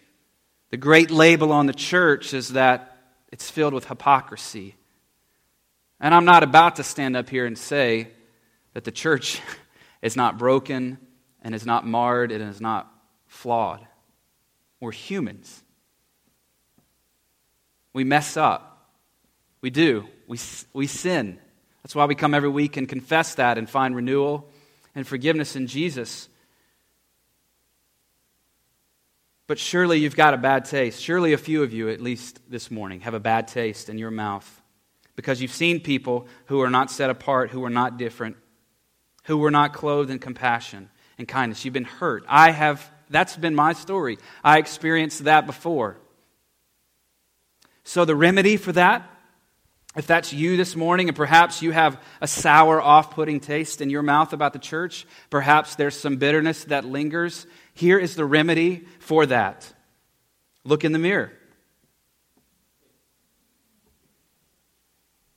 The 0.72 0.78
great 0.78 1.12
label 1.12 1.52
on 1.52 1.68
the 1.68 1.74
church 1.74 2.34
is 2.34 2.50
that 2.50 2.98
it's 3.32 3.50
filled 3.50 3.74
with 3.74 3.86
hypocrisy. 3.86 4.76
And 6.00 6.14
I'm 6.14 6.26
not 6.26 6.44
about 6.44 6.76
to 6.78 6.84
stand 6.84 7.16
up 7.16 7.30
here 7.30 7.46
and 7.46 7.58
say 7.58 8.10
that 8.74 8.84
the 8.84 8.92
church 8.92 9.40
is 10.02 10.16
not 10.16 10.38
broken 10.38 10.98
and 11.44 11.54
is 11.54 11.66
not 11.66 11.86
marred 11.86 12.32
and 12.32 12.44
is 12.50 12.60
not 12.60 12.92
flawed. 13.28 13.86
We're 14.80 14.92
humans. 14.92 15.64
We 17.94 18.04
mess 18.04 18.36
up. 18.36 18.90
We 19.62 19.70
do. 19.70 20.08
We, 20.28 20.40
we 20.74 20.88
sin. 20.88 21.40
That's 21.84 21.96
why 21.96 22.06
we 22.06 22.16
come 22.16 22.34
every 22.34 22.50
week 22.50 22.78
and 22.78 22.90
confess 22.90 23.36
that 23.36 23.58
and 23.58 23.70
find 23.70 23.96
renewal 23.96 24.50
and 24.96 25.08
forgiveness 25.08 25.56
in 25.56 25.68
Jesus. 25.68 26.28
But 29.48 29.60
surely 29.60 30.00
you've 30.00 30.16
got 30.16 30.34
a 30.34 30.38
bad 30.38 30.66
taste. 30.66 31.02
Surely 31.02 31.34
a 31.34 31.38
few 31.38 31.64
of 31.64 31.74
you, 31.74 31.90
at 31.90 32.02
least 32.02 32.40
this 32.50 32.72
morning, 32.72 33.02
have 33.02 33.14
a 33.14 33.20
bad 33.20 33.48
taste 33.48 33.90
in 33.90 33.98
your 33.98 34.12
mouth 34.12 34.62
because 35.16 35.42
you've 35.42 35.52
seen 35.52 35.80
people 35.80 36.28
who 36.46 36.62
are 36.62 36.70
not 36.70 36.90
set 36.90 37.10
apart, 37.10 37.52
who 37.52 37.64
are 37.66 37.70
not 37.70 37.98
different, 37.98 38.38
who 39.26 39.38
were 39.38 39.52
not 39.52 39.74
clothed 39.74 40.10
in 40.10 40.20
compassion 40.20 40.90
and 41.18 41.28
kindness. 41.28 41.66
You've 41.66 41.74
been 41.74 41.84
hurt. 41.84 42.24
I 42.28 42.52
have, 42.52 42.90
that's 43.10 43.36
been 43.36 43.54
my 43.54 43.74
story. 43.74 44.18
I 44.44 44.60
experienced 44.60 45.26
that 45.26 45.46
before. 45.46 45.98
So 47.84 48.06
the 48.06 48.16
remedy 48.16 48.58
for 48.58 48.72
that, 48.72 49.10
if 49.96 50.08
that's 50.08 50.34
you 50.34 50.58
this 50.58 50.76
morning, 50.76 51.10
and 51.10 51.16
perhaps 51.16 51.62
you 51.62 51.72
have 51.72 52.02
a 52.20 52.28
sour, 52.28 52.82
off 52.82 53.12
putting 53.12 53.40
taste 53.40 53.82
in 53.82 53.92
your 53.92 54.02
mouth 54.02 54.34
about 54.34 54.54
the 54.54 54.60
church, 54.60 55.06
perhaps 55.30 55.76
there's 55.76 56.00
some 56.00 56.16
bitterness 56.16 56.64
that 56.66 56.86
lingers 56.86 57.46
here 57.74 57.98
is 57.98 58.16
the 58.16 58.26
remedy 58.26 58.86
for 59.00 59.26
that 59.26 59.72
look 60.64 60.84
in 60.84 60.92
the 60.92 61.00
mirror. 61.00 61.32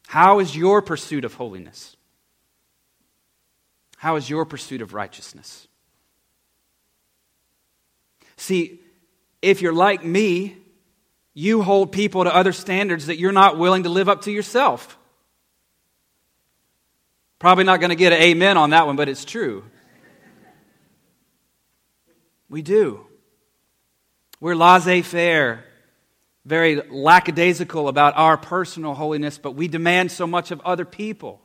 How 0.06 0.38
is 0.38 0.56
your 0.56 0.82
pursuit 0.82 1.24
of 1.24 1.34
holiness? 1.34 1.96
How 3.96 4.16
is 4.16 4.30
your 4.30 4.44
pursuit 4.44 4.82
of 4.82 4.94
righteousness? 4.94 5.66
See, 8.36 8.80
if 9.42 9.62
you're 9.62 9.72
like 9.72 10.04
me, 10.04 10.56
you 11.34 11.62
hold 11.62 11.92
people 11.92 12.24
to 12.24 12.34
other 12.34 12.52
standards 12.52 13.06
that 13.06 13.18
you're 13.18 13.32
not 13.32 13.58
willing 13.58 13.82
to 13.82 13.88
live 13.88 14.08
up 14.08 14.22
to 14.22 14.30
yourself. 14.30 14.96
Probably 17.38 17.64
not 17.64 17.80
going 17.80 17.90
to 17.90 17.96
get 17.96 18.12
an 18.12 18.22
amen 18.22 18.56
on 18.56 18.70
that 18.70 18.86
one, 18.86 18.96
but 18.96 19.08
it's 19.08 19.24
true. 19.24 19.64
We 22.56 22.62
do. 22.62 23.06
We're 24.40 24.56
laissez 24.56 25.02
faire, 25.02 25.62
very 26.46 26.76
lackadaisical 26.76 27.86
about 27.86 28.16
our 28.16 28.38
personal 28.38 28.94
holiness, 28.94 29.36
but 29.36 29.50
we 29.50 29.68
demand 29.68 30.10
so 30.10 30.26
much 30.26 30.50
of 30.52 30.62
other 30.62 30.86
people. 30.86 31.42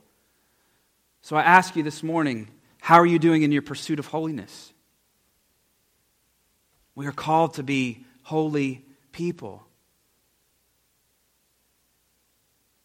So 1.21 1.35
I 1.35 1.41
ask 1.41 1.75
you 1.75 1.83
this 1.83 2.01
morning 2.01 2.47
how 2.79 2.95
are 2.95 3.05
you 3.05 3.19
doing 3.19 3.43
in 3.43 3.51
your 3.51 3.61
pursuit 3.61 3.99
of 3.99 4.05
holiness? 4.05 4.71
We 6.95 7.07
are 7.07 7.11
called 7.11 7.55
to 7.55 7.63
be 7.63 8.05
holy 8.23 8.85
people. 9.11 9.67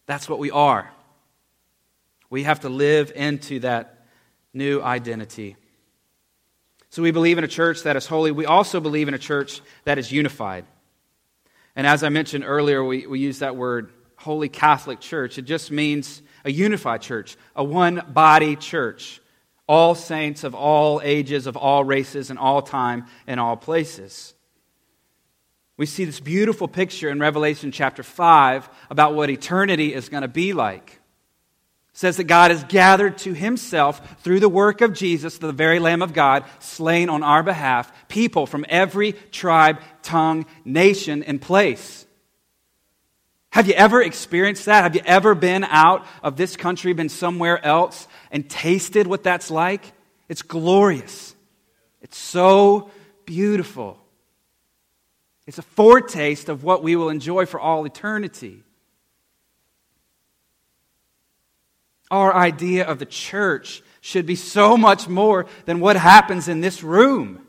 That's 0.07 0.29
what 0.29 0.41
we 0.41 0.51
are. 0.51 0.91
We 2.29 2.43
have 2.43 2.59
to 2.63 2.71
live 2.71 3.13
into 3.15 3.61
that 3.61 4.05
new 4.53 4.83
identity. 4.83 5.55
So 6.97 7.03
we 7.03 7.11
believe 7.11 7.37
in 7.37 7.45
a 7.45 7.47
church 7.47 7.83
that 7.83 7.95
is 7.97 8.07
holy. 8.07 8.31
We 8.31 8.47
also 8.47 8.81
believe 8.81 9.07
in 9.07 9.13
a 9.13 9.19
church 9.19 9.61
that 9.85 9.99
is 9.99 10.11
unified. 10.11 10.65
And 11.77 11.87
as 11.87 12.03
I 12.03 12.09
mentioned 12.09 12.43
earlier, 12.47 12.83
we, 12.83 13.07
we 13.07 13.19
use 13.21 13.41
that 13.41 13.55
word, 13.55 13.93
Holy 14.17 14.49
Catholic 14.49 15.01
Church. 15.01 15.37
It 15.37 15.43
just 15.43 15.71
means 15.71 16.23
a 16.47 16.51
unified 16.51 17.03
church, 17.03 17.37
a 17.55 17.63
one 17.63 18.03
body 18.09 18.57
church. 18.57 19.21
All 19.69 19.95
saints 19.95 20.43
of 20.43 20.55
all 20.55 21.03
ages, 21.05 21.47
of 21.47 21.55
all 21.55 21.85
races, 21.85 22.31
and 22.31 22.39
all 22.39 22.63
time, 22.63 23.05
and 23.27 23.39
all 23.39 23.59
places. 23.59 24.33
We 25.77 25.85
see 25.85 26.07
this 26.07 26.19
beautiful 26.19 26.67
picture 26.67 27.11
in 27.11 27.21
Revelation 27.21 27.73
chapter 27.73 28.03
5 28.03 28.71
about 28.89 29.15
what 29.15 29.29
eternity 29.29 29.93
is 29.93 30.09
going 30.09 30.23
to 30.23 30.29
be 30.29 30.55
like 30.55 30.99
says 31.97 32.19
that 32.19 32.25
God 32.25 32.51
has 32.51 32.63
gathered 32.65 33.17
to 33.17 33.33
himself 33.33 34.21
through 34.21 34.41
the 34.41 34.51
work 34.51 34.83
of 34.83 34.93
Jesus, 34.93 35.39
the 35.39 35.51
very 35.51 35.79
Lamb 35.79 36.03
of 36.03 36.13
God, 36.13 36.45
slain 36.59 37.09
on 37.09 37.23
our 37.23 37.43
behalf, 37.43 37.91
people 38.07 38.45
from 38.45 38.67
every 38.69 39.13
tribe, 39.33 39.81
tongue, 40.03 40.45
nation, 40.63 41.23
and 41.23 41.41
place. 41.41 42.05
Have 43.49 43.67
you 43.67 43.73
ever 43.73 44.03
experienced 44.03 44.67
that? 44.67 44.83
Have 44.83 44.95
you 44.95 45.01
ever 45.07 45.35
been 45.35 45.65
out 45.65 46.05
of 46.23 46.37
this 46.37 46.55
country, 46.55 46.93
been 46.93 47.09
somewhere 47.09 47.65
else, 47.65 48.07
and 48.31 48.47
tasted 48.47 49.07
what 49.07 49.23
that's 49.23 49.51
like? 49.51 49.91
It's 50.29 50.43
glorious. 50.43 51.35
It's 52.03 52.19
so 52.19 52.91
beautiful. 53.25 53.99
It's 55.47 55.57
a 55.57 55.63
foretaste 55.63 56.51
of 56.51 56.63
what 56.63 56.83
we 56.83 56.95
will 56.95 57.09
enjoy 57.09 57.47
for 57.47 57.59
all 57.59 57.87
eternity. 57.87 58.65
Our 62.11 62.35
idea 62.35 62.87
of 62.87 62.99
the 62.99 63.07
church 63.07 63.83
should 64.01 64.27
be 64.27 64.37
so 64.37 64.77
much 64.77 65.09
more 65.09 65.47
than 65.65 65.81
what 65.81 65.97
happens 65.97 66.49
in 66.49 66.61
this 66.61 66.83
room. 66.83 67.41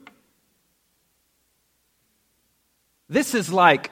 This 3.10 3.36
is 3.36 3.52
like 3.52 3.92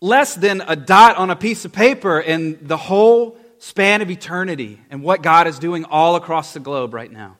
less 0.00 0.34
than 0.34 0.60
a 0.60 0.76
dot 0.76 1.16
on 1.16 1.30
a 1.30 1.36
piece 1.36 1.64
of 1.64 1.72
paper 1.72 2.20
in 2.20 2.58
the 2.62 2.76
whole 2.76 3.38
span 3.58 4.02
of 4.02 4.10
eternity 4.10 4.80
and 4.90 5.02
what 5.02 5.22
God 5.22 5.46
is 5.46 5.58
doing 5.58 5.84
all 5.84 6.16
across 6.16 6.52
the 6.52 6.60
globe 6.60 6.94
right 6.94 7.10
now. 7.10 7.36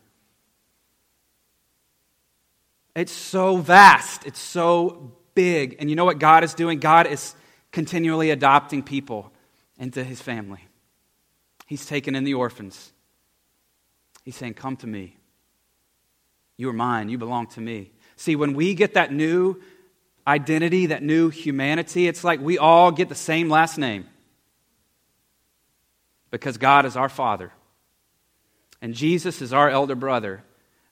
It's 2.94 3.12
so 3.12 3.58
vast, 3.58 4.26
it's 4.26 4.40
so 4.40 5.12
big. 5.34 5.76
And 5.78 5.88
you 5.88 5.94
know 5.94 6.04
what 6.04 6.18
God 6.18 6.42
is 6.42 6.54
doing? 6.54 6.80
God 6.80 7.06
is 7.06 7.34
continually 7.70 8.30
adopting 8.30 8.82
people 8.82 9.30
into 9.78 10.02
his 10.02 10.20
family. 10.20 10.67
He's 11.68 11.84
taken 11.84 12.14
in 12.14 12.24
the 12.24 12.32
orphans. 12.32 12.92
He's 14.24 14.34
saying, 14.34 14.54
Come 14.54 14.76
to 14.78 14.86
me. 14.86 15.18
You 16.56 16.70
are 16.70 16.72
mine. 16.72 17.10
You 17.10 17.18
belong 17.18 17.48
to 17.48 17.60
me. 17.60 17.92
See, 18.16 18.36
when 18.36 18.54
we 18.54 18.72
get 18.72 18.94
that 18.94 19.12
new 19.12 19.60
identity, 20.26 20.86
that 20.86 21.02
new 21.02 21.28
humanity, 21.28 22.08
it's 22.08 22.24
like 22.24 22.40
we 22.40 22.56
all 22.56 22.90
get 22.90 23.10
the 23.10 23.14
same 23.14 23.50
last 23.50 23.76
name 23.76 24.06
because 26.30 26.56
God 26.56 26.86
is 26.86 26.96
our 26.96 27.10
Father 27.10 27.52
and 28.80 28.94
Jesus 28.94 29.42
is 29.42 29.52
our 29.52 29.68
elder 29.68 29.94
brother. 29.94 30.42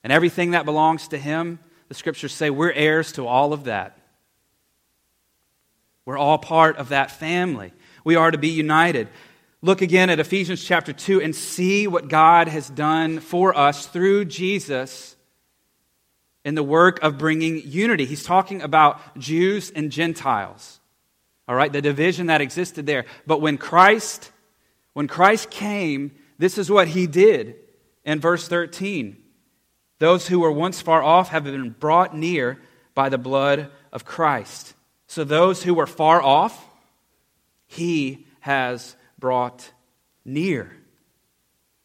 And 0.04 0.12
everything 0.12 0.50
that 0.50 0.66
belongs 0.66 1.08
to 1.08 1.18
Him, 1.18 1.58
the 1.88 1.94
scriptures 1.94 2.34
say 2.34 2.50
we're 2.50 2.70
heirs 2.70 3.12
to 3.12 3.26
all 3.26 3.54
of 3.54 3.64
that. 3.64 3.98
We're 6.04 6.18
all 6.18 6.36
part 6.36 6.76
of 6.76 6.90
that 6.90 7.10
family. 7.10 7.72
We 8.04 8.14
are 8.14 8.30
to 8.30 8.38
be 8.38 8.50
united 8.50 9.08
look 9.62 9.82
again 9.82 10.10
at 10.10 10.20
Ephesians 10.20 10.62
chapter 10.62 10.92
2 10.92 11.20
and 11.22 11.34
see 11.34 11.86
what 11.86 12.08
God 12.08 12.48
has 12.48 12.68
done 12.68 13.20
for 13.20 13.56
us 13.56 13.86
through 13.86 14.26
Jesus 14.26 15.16
in 16.44 16.54
the 16.54 16.62
work 16.62 17.02
of 17.02 17.18
bringing 17.18 17.60
unity. 17.64 18.04
He's 18.04 18.24
talking 18.24 18.62
about 18.62 19.18
Jews 19.18 19.70
and 19.74 19.90
Gentiles. 19.90 20.80
All 21.48 21.54
right, 21.54 21.72
the 21.72 21.82
division 21.82 22.26
that 22.26 22.40
existed 22.40 22.86
there. 22.86 23.06
But 23.26 23.40
when 23.40 23.58
Christ 23.58 24.32
when 24.96 25.08
Christ 25.08 25.50
came, 25.50 26.12
this 26.38 26.56
is 26.56 26.70
what 26.70 26.88
he 26.88 27.06
did 27.06 27.56
in 28.02 28.18
verse 28.18 28.48
13. 28.48 29.22
Those 29.98 30.26
who 30.26 30.40
were 30.40 30.50
once 30.50 30.80
far 30.80 31.02
off 31.02 31.28
have 31.28 31.44
been 31.44 31.68
brought 31.68 32.16
near 32.16 32.62
by 32.94 33.10
the 33.10 33.18
blood 33.18 33.70
of 33.92 34.06
Christ. 34.06 34.72
So 35.06 35.22
those 35.22 35.62
who 35.62 35.74
were 35.74 35.86
far 35.86 36.22
off, 36.22 36.66
he 37.66 38.26
has 38.40 38.96
brought 39.18 39.70
near. 40.24 40.72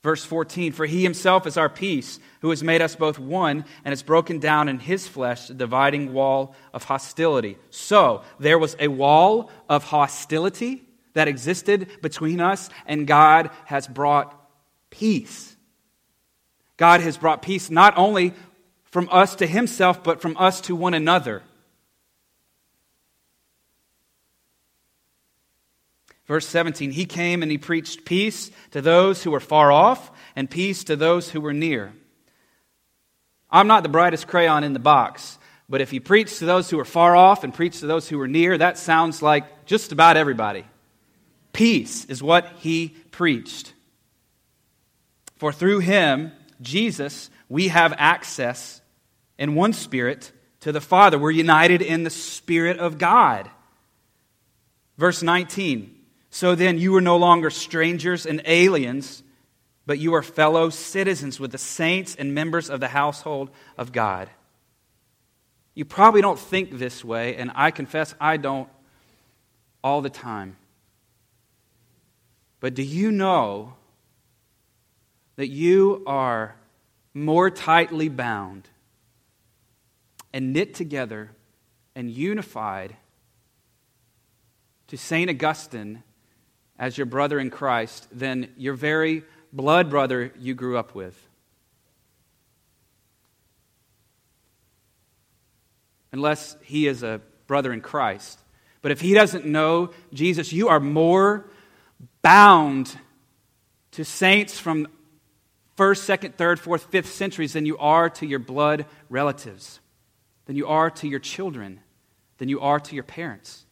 Verse 0.04 0.26
14 0.26 0.72
For 0.74 0.86
he 0.86 1.04
himself 1.04 1.46
is 1.46 1.58
our 1.58 1.70
peace, 1.70 2.20
who 2.41 2.50
has 2.50 2.63
made 2.63 2.82
us 2.82 2.96
both 2.96 3.20
one 3.20 3.65
and 3.86 3.91
has 3.91 4.04
broken 4.04 4.39
down 4.39 4.67
in 4.67 4.80
his 4.80 5.08
flesh 5.08 5.48
the 5.48 5.54
dividing 5.54 6.13
wall 6.13 6.56
of 6.74 6.84
hostility. 6.84 7.58
So 7.70 8.24
there 8.39 8.60
was 8.60 8.76
a 8.80 8.88
wall 8.88 9.52
of 9.70 9.84
hostility 9.84 10.84
that 11.13 11.28
existed 11.28 11.88
between 12.02 12.39
us, 12.39 12.70
and 12.86 13.06
God 13.06 13.52
has 13.65 13.88
brought 13.88 14.36
peace. 14.89 15.56
God 16.78 17.02
has 17.02 17.17
brought 17.17 17.41
peace 17.41 17.70
not 17.70 17.98
only 17.98 18.34
from 18.86 19.08
us 19.12 19.36
to 19.36 19.48
himself, 19.48 20.04
but 20.04 20.22
from 20.22 20.36
us 20.38 20.62
to 20.62 20.76
one 20.76 20.94
another. 20.94 21.44
Verse 26.32 26.48
17 26.48 26.91
He 26.91 27.06
came 27.06 27.41
and 27.41 27.52
he 27.52 27.58
preached 27.58 28.06
peace 28.06 28.52
to 28.72 28.82
those 28.82 29.22
who 29.22 29.32
were 29.32 29.41
far 29.41 29.70
off 29.70 30.10
and 30.34 30.50
peace 30.50 30.86
to 30.86 30.96
those 30.96 31.30
who 31.30 31.41
were 31.41 31.52
near. 31.52 31.91
I'm 33.50 33.67
not 33.67 33.84
the 33.84 33.89
brightest 33.89 34.28
crayon 34.28 34.63
in 34.63 34.72
the 34.72 34.80
box, 34.80 35.38
but 35.67 35.82
if 35.82 35.91
he 35.91 36.00
preached 36.00 36.39
to 36.39 36.46
those 36.46 36.70
who 36.70 36.78
were 36.78 36.86
far 36.86 37.17
off 37.17 37.44
and 37.44 37.54
preached 37.54 37.82
to 37.82 37.86
those 37.86 38.08
who 38.08 38.17
were 38.17 38.30
near, 38.30 38.58
that 38.58 38.78
sounds 38.78 39.22
like 39.22 39.65
just 39.65 39.91
about 39.91 40.15
everybody. 40.15 40.63
Peace 41.52 42.06
is 42.06 42.24
what 42.24 42.50
he 42.60 42.96
preached. 43.12 43.74
For 45.36 45.52
through 45.52 45.80
him, 45.80 46.32
Jesus, 46.62 47.30
we 47.50 47.67
have 47.67 47.94
access 47.98 48.80
in 49.38 49.54
one 49.54 49.74
spirit 49.74 50.32
to 50.62 50.72
the 50.72 50.80
Father. 50.80 51.20
We're 51.20 51.32
united 51.32 51.82
in 51.82 52.06
the 52.06 52.10
Spirit 52.10 52.80
of 52.80 52.98
God. 52.98 53.52
Verse 54.98 55.22
19 55.22 55.98
so 56.34 56.56
then, 56.56 56.78
you 56.78 56.96
are 56.96 57.02
no 57.02 57.17
longer 57.17 57.50
strangers 57.50 58.26
and 58.26 58.41
aliens, 58.46 59.22
but 59.86 60.00
you 60.00 60.15
are 60.15 60.24
fellow 60.24 60.70
citizens 60.70 61.41
with 61.41 61.52
the 61.52 61.58
saints 61.58 62.15
and 62.15 62.34
members 62.34 62.70
of 62.70 62.80
the 62.80 62.88
household 62.88 63.50
of 63.78 63.91
God. 63.91 64.30
You 65.76 65.84
probably 65.84 66.22
don't 66.22 66.39
think 66.39 66.78
this 66.78 67.04
way, 67.04 67.36
and 67.36 67.52
I 67.54 67.72
confess 67.72 68.15
I 68.20 68.38
don't 68.38 68.70
all 69.84 70.02
the 70.02 70.10
time. 70.10 70.56
But 72.62 72.76
do 72.76 72.84
you 72.84 73.12
know 73.12 73.74
that 75.36 75.48
you 75.48 76.02
are 76.08 76.56
more 77.13 77.50
tightly 77.50 78.08
bound 78.08 78.70
and 80.32 80.54
knit 80.54 80.76
together 80.76 81.32
and 81.94 82.10
unified 82.10 82.96
to 84.88 84.98
St. 84.98 85.30
Augustine 85.30 86.04
as 86.82 86.98
your 86.98 87.06
brother 87.06 87.39
in 87.39 87.52
Christ 87.52 88.08
than 88.12 88.50
your 88.58 88.74
very 88.74 89.24
blood 89.54 89.91
brother 89.91 90.34
you 90.39 90.56
grew 90.56 90.80
up 90.80 90.96
with. 90.96 91.15
Unless 96.12 96.58
he 96.63 96.88
is 96.88 97.04
a 97.04 97.22
brother 97.46 97.72
in 97.72 97.82
Christ. 97.82 98.39
But 98.82 98.91
if 98.91 99.00
he 99.00 99.13
doesn't 99.13 99.46
know 99.46 99.91
Jesus, 100.12 100.52
you 100.52 100.70
are 100.70 100.80
more 100.80 101.46
bound 102.24 102.98
to 103.91 104.04
saints 104.04 104.58
from 104.58 104.88
first, 105.78 106.04
second, 106.06 106.36
third, 106.36 106.60
fourth, 106.60 106.86
fifth 106.86 107.13
centuries 107.13 107.54
than 107.54 107.67
you 107.67 107.78
are 107.78 108.10
to 108.10 108.26
your 108.26 108.39
blood 108.39 108.88
relatives, 109.08 109.80
than 110.48 110.56
you 110.56 110.67
are 110.67 110.89
to 110.89 111.08
your 111.08 111.20
children, 111.20 111.80
than 112.39 112.50
you 112.50 112.60
are 112.60 112.80
to 112.80 112.96
your 112.96 113.04
parents. 113.04 113.65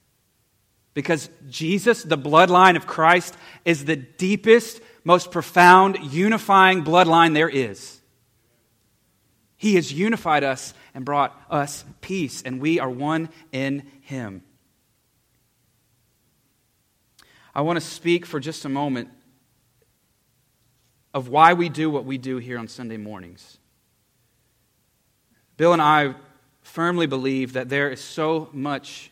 Because 0.94 1.30
Jesus, 1.50 2.04
the 2.04 2.18
bloodline 2.18 2.76
of 2.76 2.88
Christ, 2.88 3.36
is 3.64 3.86
the 3.86 3.96
deepest, 3.96 4.82
most 5.04 5.32
profound, 5.32 5.98
unifying 6.12 6.84
bloodline 6.84 7.34
there 7.34 7.50
is. 7.50 8.02
He 9.56 9.76
has 9.76 9.92
unified 9.92 10.44
us 10.44 10.74
and 10.94 11.06
brought 11.06 11.40
us 11.50 11.84
peace, 12.02 12.42
and 12.42 12.62
we 12.62 12.80
are 12.80 12.90
one 12.90 13.30
in 13.52 13.84
Him. 14.02 14.44
I 17.54 17.62
want 17.62 17.78
to 17.78 17.86
speak 17.86 18.26
for 18.26 18.40
just 18.40 18.66
a 18.66 18.70
moment 18.70 19.10
of 21.14 21.28
why 21.28 21.54
we 21.54 21.70
do 21.70 21.90
what 21.90 22.06
we 22.06 22.18
do 22.18 22.38
here 22.38 22.58
on 22.58 22.68
Sunday 22.68 22.98
mornings. 22.98 23.58
Bill 25.58 25.74
and 25.74 25.82
I 25.82 26.16
firmly 26.62 27.08
believe 27.08 27.54
that 27.54 27.68
there 27.68 27.90
is 27.90 28.00
so 28.00 28.50
much, 28.54 29.12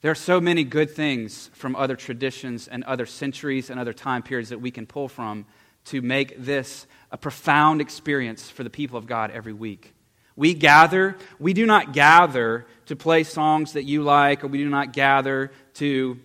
there 0.00 0.10
are 0.10 0.16
so 0.16 0.40
many 0.40 0.62
good 0.62 0.90
things 0.90 1.50
from 1.54 1.74
other 1.74 1.96
traditions 1.96 2.68
and 2.68 2.84
other 2.84 3.06
centuries 3.06 3.68
and 3.68 3.80
other 3.80 3.92
time 3.92 4.22
periods 4.22 4.50
that 4.50 4.60
we 4.60 4.70
can 4.70 4.86
pull 4.86 5.08
from 5.08 5.44
to 5.86 6.00
make 6.02 6.38
this 6.38 6.86
a 7.10 7.16
profound 7.16 7.80
experience 7.80 8.48
for 8.48 8.62
the 8.62 8.70
people 8.70 8.96
of 8.98 9.06
God 9.06 9.30
every 9.30 9.52
week. 9.52 9.94
We 10.36 10.54
gather, 10.54 11.16
we 11.40 11.52
do 11.52 11.66
not 11.66 11.92
gather 11.92 12.66
to 12.86 12.94
play 12.94 13.24
songs 13.24 13.72
that 13.72 13.84
you 13.84 14.02
like, 14.02 14.44
or 14.44 14.46
we 14.46 14.58
do 14.58 14.68
not 14.68 14.92
gather 14.92 15.50
to 15.74 16.20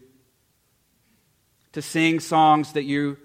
to 1.71 1.81
sing 1.81 2.19
songs 2.19 2.73
that 2.73 2.83
you 2.83 3.17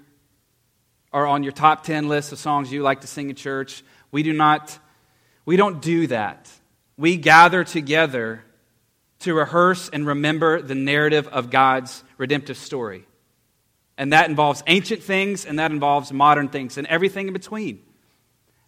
are 1.13 1.27
on 1.27 1.43
your 1.43 1.53
top 1.53 1.85
10 1.85 2.09
list 2.09 2.33
of 2.33 2.39
songs 2.39 2.73
you 2.73 2.83
like 2.83 3.03
to 3.03 3.07
sing 3.07 3.29
in 3.29 3.37
church. 3.37 3.85
We 4.11 4.23
do 4.23 4.33
not 4.33 4.79
we 5.45 5.57
don't 5.57 5.83
do 5.83 6.07
that. 6.07 6.51
We 6.97 7.17
gather 7.17 7.65
together 7.65 8.43
to 9.21 9.35
rehearse 9.35 9.89
and 9.89 10.07
remember 10.07 10.63
the 10.63 10.75
narrative 10.75 11.29
of 11.29 11.51
God's 11.51 12.05
redemptive 12.17 12.57
story. 12.57 13.05
And 13.97 14.13
that 14.13 14.31
involves 14.31 14.63
ancient 14.67 15.03
things 15.03 15.45
and 15.45 15.59
that 15.59 15.73
involves 15.73 16.13
modern 16.13 16.49
things 16.49 16.79
and 16.79 16.87
everything 16.87 17.27
in 17.27 17.33
between. 17.33 17.83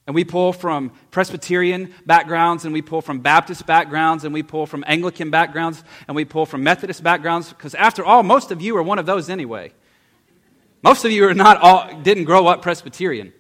And 0.07 0.15
we 0.15 0.25
pull 0.25 0.53
from 0.53 0.91
Presbyterian 1.13 1.95
backgrounds, 2.05 2.65
and 2.65 2.73
we 2.73 2.83
pull 2.83 3.01
from 3.01 3.21
Baptist 3.21 3.65
backgrounds, 3.65 4.25
and 4.25 4.35
we 4.35 4.43
pull 4.43 4.67
from 4.67 4.83
Anglican 4.87 5.31
backgrounds, 5.31 5.85
and 6.09 6.17
we 6.17 6.25
pull 6.25 6.47
from 6.47 6.65
Methodist 6.65 7.05
backgrounds, 7.05 7.51
because 7.51 7.77
after 7.77 8.05
all, 8.05 8.25
most 8.25 8.51
of 8.51 8.61
you 8.61 8.77
are 8.77 8.83
one 8.83 8.99
of 8.99 9.07
those 9.07 9.31
anyway. 9.31 9.73
Most 10.83 11.05
of 11.05 11.13
you 11.13 11.29
are 11.29 11.35
not 11.35 11.59
all, 11.59 12.03
didn't 12.03 12.25
grow 12.25 12.49
up 12.49 12.61
Presbyterian. 12.61 13.33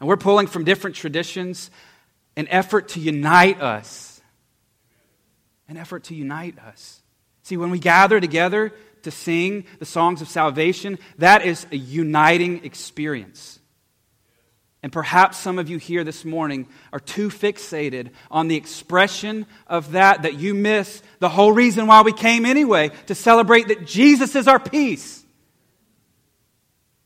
And 0.00 0.08
we're 0.08 0.18
pulling 0.18 0.48
from 0.48 0.64
different 0.64 0.96
traditions 0.96 1.70
an 2.36 2.46
effort 2.48 2.88
to 2.90 3.00
unite 3.00 3.62
us. 3.62 4.17
An 5.68 5.76
effort 5.76 6.04
to 6.04 6.14
unite 6.14 6.58
us. 6.58 7.02
See, 7.42 7.56
when 7.56 7.70
we 7.70 7.78
gather 7.78 8.20
together 8.20 8.72
to 9.02 9.10
sing 9.10 9.64
the 9.78 9.84
songs 9.84 10.22
of 10.22 10.28
salvation, 10.28 10.98
that 11.18 11.44
is 11.44 11.66
a 11.70 11.76
uniting 11.76 12.64
experience. 12.64 13.58
And 14.82 14.92
perhaps 14.92 15.38
some 15.38 15.58
of 15.58 15.68
you 15.68 15.78
here 15.78 16.04
this 16.04 16.24
morning 16.24 16.68
are 16.92 17.00
too 17.00 17.28
fixated 17.28 18.10
on 18.30 18.48
the 18.48 18.56
expression 18.56 19.46
of 19.66 19.92
that 19.92 20.22
that 20.22 20.34
you 20.34 20.54
miss 20.54 21.02
the 21.18 21.28
whole 21.28 21.52
reason 21.52 21.86
why 21.86 22.02
we 22.02 22.12
came 22.12 22.46
anyway 22.46 22.90
to 23.06 23.14
celebrate 23.14 23.68
that 23.68 23.86
Jesus 23.86 24.36
is 24.36 24.46
our 24.46 24.60
peace. 24.60 25.24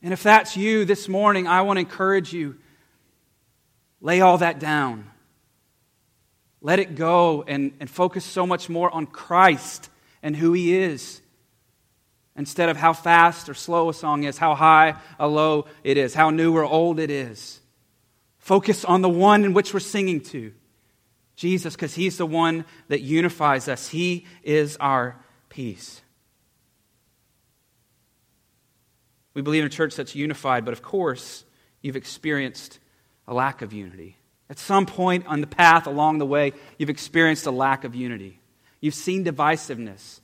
And 0.03 0.13
if 0.13 0.23
that's 0.23 0.57
you 0.57 0.85
this 0.85 1.09
morning, 1.09 1.47
I 1.47 1.63
want 1.63 1.79
to 1.79 1.81
encourage 1.81 2.33
you 2.33 2.57
lay 4.01 4.21
all 4.21 4.39
that 4.39 4.59
down. 4.59 5.12
Let 6.63 6.79
it 6.79 6.95
go 6.95 7.43
and, 7.47 7.73
and 7.81 7.91
focus 7.91 8.25
so 8.25 8.47
much 8.47 8.69
more 8.69 8.91
on 8.91 9.07
Christ 9.07 9.91
and 10.23 10.35
who 10.35 10.53
He 10.53 10.77
is 10.77 11.21
instead 12.37 12.69
of 12.69 12.77
how 12.77 12.93
fast 12.93 13.49
or 13.49 13.55
slow 13.55 13.91
a 13.91 13.95
song 13.95 14.23
is, 14.23 14.39
how 14.39 14.55
high 14.55 14.95
or 15.19 15.27
low 15.27 15.67
it 15.85 15.99
is, 15.99 16.15
how 16.15 16.31
new 16.31 16.57
or 16.57 16.65
old 16.65 16.99
it 16.99 17.11
is. 17.11 17.61
Focus 18.39 18.85
on 18.85 19.03
the 19.03 19.09
one 19.09 19.45
in 19.45 19.53
which 19.53 19.75
we're 19.75 19.81
singing 19.81 20.21
to 20.21 20.53
Jesus, 21.35 21.75
because 21.75 21.95
he's 21.95 22.19
the 22.19 22.27
one 22.27 22.65
that 22.89 23.01
unifies 23.01 23.67
us. 23.67 23.89
He 23.89 24.27
is 24.43 24.77
our 24.77 25.17
peace. 25.49 26.01
We 29.35 29.43
believe 29.43 29.63
in 29.63 29.67
a 29.67 29.71
church 29.71 29.97
that's 29.97 30.15
unified, 30.15 30.65
but 30.65 30.73
of 30.73 30.83
course, 30.83 31.45
you've 31.81 31.97
experienced 31.97 32.79
a 33.27 33.35
lack 33.35 33.63
of 33.63 33.73
unity. 33.73 34.17
At 34.53 34.59
some 34.59 34.85
point 34.85 35.27
on 35.27 35.41
the 35.41 35.47
path 35.47 35.87
along 35.87 36.19
the 36.19 36.27
way, 36.27 36.53
you've 36.77 36.91
experienced 36.91 37.47
a 37.47 37.51
lack 37.51 37.85
of 37.85 37.95
unity. 37.95 38.39
You've 38.83 38.95
seen 38.95 39.25
divisiveness. 39.25 40.21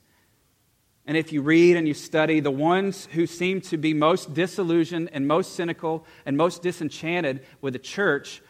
And 1.07 1.17
if 1.17 1.33
you 1.33 1.41
read 1.41 1.79
and 1.79 1.89
you 1.89 1.95
study, 1.95 2.41
the 2.41 2.51
ones 2.51 3.09
who 3.13 3.27
seem 3.27 3.63
to 3.63 3.79
be 3.79 3.95
most 3.95 4.35
disillusioned 4.35 5.09
and 5.15 5.27
most 5.27 5.55
cynical 5.55 6.05
and 6.27 6.37
most 6.37 6.61
disenchanted 6.61 7.41
with 7.63 7.73
the 7.73 7.79
church 7.79 8.43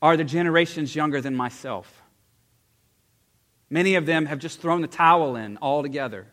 are 0.00 0.16
the 0.16 0.22
generations 0.22 0.94
younger 0.94 1.20
than 1.20 1.34
myself. 1.34 2.00
Many 3.68 3.96
of 3.96 4.06
them 4.06 4.26
have 4.26 4.38
just 4.38 4.60
thrown 4.60 4.80
the 4.80 4.86
towel 4.86 5.34
in 5.34 5.58
altogether. 5.60 6.28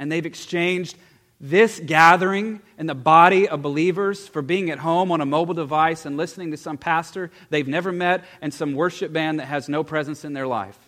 And 0.00 0.10
they've 0.10 0.26
exchanged 0.26 0.96
this 1.44 1.80
gathering 1.80 2.60
and 2.78 2.88
the 2.88 2.94
body 2.94 3.48
of 3.48 3.60
believers 3.60 4.28
for 4.28 4.40
being 4.40 4.70
at 4.70 4.78
home 4.78 5.10
on 5.10 5.20
a 5.20 5.26
mobile 5.26 5.54
device 5.54 6.06
and 6.06 6.16
listening 6.16 6.52
to 6.52 6.56
some 6.56 6.78
pastor 6.78 7.32
they've 7.50 7.66
never 7.66 7.90
met 7.90 8.24
and 8.40 8.54
some 8.54 8.74
worship 8.74 9.12
band 9.12 9.40
that 9.40 9.46
has 9.46 9.68
no 9.68 9.82
presence 9.82 10.24
in 10.24 10.32
their 10.32 10.46
life. 10.46 10.78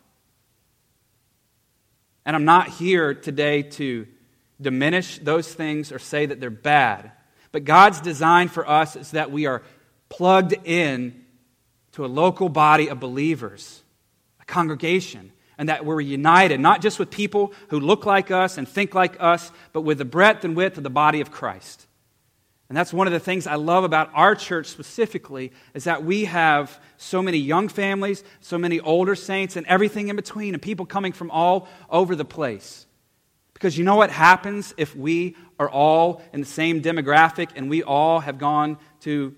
And 2.25 2.37
I'm 2.37 2.45
not 2.45 2.69
here 2.69 3.15
today 3.15 3.63
to 3.63 4.07
diminish 4.61 5.19
those 5.19 5.53
things 5.53 5.91
or 5.91 5.99
say 5.99 6.25
that 6.25 6.41
they're 6.41 6.51
bad. 6.51 7.11
But 7.51 7.65
God's 7.65 8.01
design 8.01 8.49
for 8.49 8.69
us 8.69 8.95
is 8.95 9.11
that 9.11 9.33
we 9.33 9.47
are 9.47 9.63
plugged 10.09 10.55
in 10.65 11.25
to 11.93 12.05
a 12.05 12.07
local 12.07 12.49
body 12.49 12.89
of 12.89 13.01
believers, 13.01 13.83
a 14.41 14.45
congregation, 14.45 15.33
and 15.59 15.69
that 15.69 15.85
we're 15.85 16.01
united, 16.01 16.61
not 16.61 16.81
just 16.81 16.99
with 16.99 17.11
people 17.11 17.53
who 17.69 17.81
look 17.81 18.07
like 18.07 18.31
us 18.31 18.59
and 18.59 18.69
think 18.69 18.95
like 18.95 19.17
us, 19.21 19.53
but 19.73 19.83
with 19.83 19.99
the 19.99 20.05
breadth 20.05 20.45
and 20.45 20.57
width 20.57 20.77
of 20.77 20.83
the 20.85 20.91
body 20.91 21.21
of 21.21 21.31
Christ. 21.31 21.87
And 22.69 22.77
that's 22.77 22.93
one 22.93 23.07
of 23.07 23.13
the 23.13 23.21
things 23.21 23.47
I 23.47 23.57
love 23.57 23.85
about 23.85 24.11
our 24.15 24.35
church 24.35 24.67
specifically 24.67 25.53
is 25.75 25.85
that 25.85 26.03
we 26.03 26.25
have 26.25 26.81
so 26.97 27.23
many 27.23 27.39
young 27.39 27.69
families, 27.69 28.25
so 28.41 28.57
many 28.57 28.81
older 28.81 29.15
saints, 29.15 29.57
and 29.57 29.67
everything 29.67 30.09
in 30.09 30.17
between, 30.17 30.55
and 30.55 30.63
people 30.63 30.87
coming 30.87 31.13
from 31.13 31.31
all 31.31 31.69
over 31.91 32.17
the 32.17 32.25
place. 32.25 32.87
Because 33.53 33.79
you 33.79 33.85
know 33.85 33.97
what 33.97 34.11
happens 34.11 34.75
if 34.77 34.97
we 34.97 35.37
are 35.59 35.69
all 35.69 36.23
in 36.33 36.41
the 36.41 36.47
same 36.47 36.83
demographic 36.83 37.51
and 37.55 37.71
we 37.71 37.83
all 37.83 38.21
have 38.21 38.39
gone 38.39 38.79
to 39.01 39.35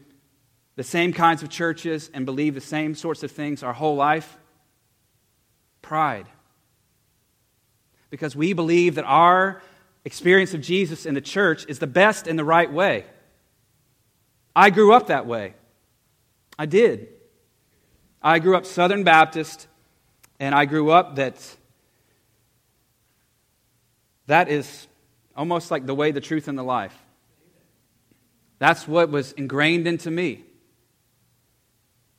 the 0.77 0.85
same 0.85 1.13
kinds 1.13 1.43
of 1.43 1.49
churches 1.49 2.11
and 2.15 2.25
believe 2.27 2.55
the 2.55 2.61
same 2.61 2.95
sorts 2.95 3.23
of 3.23 3.31
things 3.33 3.63
our 3.63 3.73
whole 3.73 3.97
life? 3.97 4.39
Pride. 5.87 6.27
Because 8.11 8.35
we 8.35 8.53
believe 8.55 8.97
that 8.97 9.05
our 9.05 9.63
experience 10.05 10.53
of 10.53 10.61
Jesus 10.61 11.07
in 11.07 11.15
the 11.15 11.21
church 11.21 11.65
is 11.69 11.79
the 11.79 11.87
best 11.87 12.27
and 12.27 12.37
the 12.37 12.45
right 12.45 12.71
way. 12.73 13.05
I 14.55 14.71
grew 14.71 14.93
up 14.93 15.07
that 15.07 15.27
way. 15.27 15.55
I 16.59 16.67
did. 16.67 17.09
I 18.21 18.41
grew 18.41 18.57
up 18.57 18.67
Southern 18.67 19.05
Baptist, 19.05 19.69
and 20.41 20.57
I 20.57 20.65
grew 20.65 20.91
up 20.91 21.17
that 21.17 21.57
that 24.27 24.49
is 24.49 24.89
almost 25.37 25.71
like 25.71 25.87
the 25.87 25.95
way, 25.95 26.11
the 26.11 26.21
truth, 26.21 26.49
and 26.49 26.59
the 26.59 26.65
life. 26.65 26.97
That's 28.59 28.89
what 28.89 29.09
was 29.09 29.31
ingrained 29.33 29.87
into 29.87 30.11
me. 30.11 30.43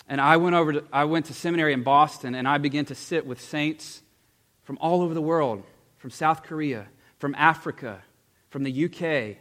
And 0.08 0.22
I 0.22 0.38
went 0.38 0.56
over 0.56 0.74
to, 0.74 0.84
I 0.92 1.06
went 1.06 1.26
to 1.28 1.34
seminary 1.34 1.74
in 1.74 1.84
Boston, 1.84 2.36
and 2.36 2.48
I 2.48 2.58
began 2.58 2.86
to 2.86 2.96
sit 2.96 3.26
with 3.26 3.42
saints 3.42 4.02
from 4.64 4.78
all 4.80 5.02
over 5.02 5.14
the 5.14 5.22
world, 5.22 5.64
from 5.98 6.12
South 6.12 6.44
Korea, 6.44 6.88
from 7.20 7.36
Africa, 7.36 8.02
from 8.50 8.64
the 8.64 8.86
UK, 8.86 9.38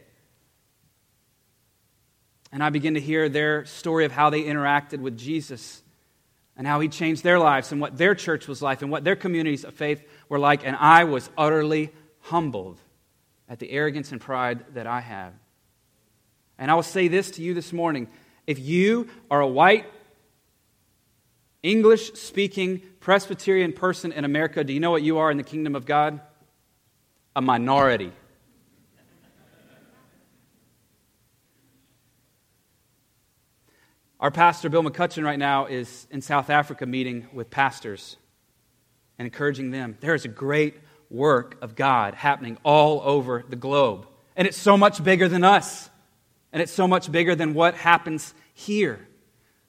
and 2.51 2.63
I 2.63 2.69
began 2.69 2.93
to 2.93 2.99
hear 2.99 3.29
their 3.29 3.65
story 3.65 4.05
of 4.05 4.11
how 4.11 4.29
they 4.29 4.43
interacted 4.43 4.99
with 4.99 5.17
Jesus 5.17 5.81
and 6.55 6.65
how 6.65 6.79
he 6.79 6.87
changed 6.87 7.23
their 7.23 7.39
lives 7.39 7.71
and 7.71 7.81
what 7.81 7.97
their 7.97 8.15
church 8.15 8.47
was 8.47 8.61
like 8.61 8.81
and 8.81 8.89
what 8.89 9.03
their 9.03 9.15
communities 9.15 9.63
of 9.63 9.73
faith 9.73 10.03
were 10.29 10.39
like. 10.39 10.65
And 10.65 10.75
I 10.75 11.03
was 11.03 11.29
utterly 11.37 11.91
humbled 12.21 12.79
at 13.49 13.59
the 13.59 13.69
arrogance 13.69 14.11
and 14.11 14.21
pride 14.21 14.63
that 14.73 14.87
I 14.87 15.01
have. 15.01 15.33
And 16.57 16.71
I 16.71 16.75
will 16.75 16.83
say 16.83 17.07
this 17.07 17.31
to 17.31 17.41
you 17.41 17.53
this 17.53 17.73
morning 17.73 18.07
if 18.47 18.59
you 18.59 19.09
are 19.29 19.41
a 19.41 19.47
white 19.47 19.85
English 21.63 22.13
speaking 22.13 22.81
Presbyterian 22.99 23.73
person 23.73 24.11
in 24.11 24.25
America, 24.25 24.63
do 24.63 24.73
you 24.73 24.79
know 24.79 24.91
what 24.91 25.03
you 25.03 25.17
are 25.17 25.31
in 25.31 25.37
the 25.37 25.43
kingdom 25.43 25.75
of 25.75 25.85
God? 25.85 26.19
A 27.35 27.41
minority. 27.41 28.11
Our 34.19 34.31
pastor, 34.31 34.69
Bill 34.69 34.83
McCutcheon, 34.83 35.23
right 35.23 35.37
now 35.37 35.67
is 35.67 36.07
in 36.09 36.21
South 36.21 36.49
Africa 36.49 36.87
meeting 36.87 37.27
with 37.33 37.51
pastors 37.51 38.17
and 39.19 39.27
encouraging 39.27 39.69
them. 39.69 39.97
There 39.99 40.15
is 40.15 40.25
a 40.25 40.29
great 40.29 40.75
work 41.09 41.57
of 41.61 41.75
God 41.75 42.15
happening 42.15 42.57
all 42.63 43.01
over 43.03 43.43
the 43.47 43.55
globe. 43.55 44.07
And 44.35 44.47
it's 44.47 44.57
so 44.57 44.75
much 44.75 45.03
bigger 45.03 45.27
than 45.27 45.43
us. 45.43 45.89
And 46.51 46.61
it's 46.61 46.71
so 46.71 46.87
much 46.87 47.11
bigger 47.11 47.35
than 47.35 47.53
what 47.53 47.75
happens 47.75 48.33
here. 48.53 49.06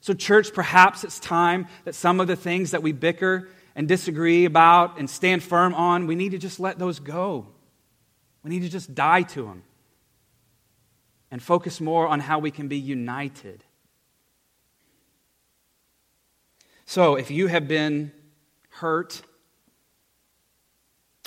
So, 0.01 0.13
church, 0.13 0.53
perhaps 0.53 1.03
it's 1.03 1.19
time 1.19 1.67
that 1.83 1.95
some 1.95 2.19
of 2.19 2.27
the 2.27 2.35
things 2.35 2.71
that 2.71 2.81
we 2.81 2.91
bicker 2.91 3.49
and 3.75 3.87
disagree 3.87 4.45
about 4.45 4.97
and 4.97 5.09
stand 5.09 5.43
firm 5.43 5.73
on, 5.73 6.07
we 6.07 6.15
need 6.15 6.31
to 6.31 6.37
just 6.37 6.59
let 6.59 6.79
those 6.79 6.99
go. 6.99 7.47
We 8.43 8.49
need 8.49 8.61
to 8.61 8.69
just 8.69 8.95
die 8.95 9.23
to 9.23 9.43
them 9.43 9.63
and 11.31 11.43
focus 11.43 11.81
more 11.81 12.07
on 12.07 12.19
how 12.19 12.39
we 12.39 12.51
can 12.51 12.67
be 12.67 12.77
united 12.77 13.63
So, 16.89 17.17
if 17.17 17.29
you 17.29 17.45
have 17.45 17.67
been 17.67 18.11
hurt 18.69 19.21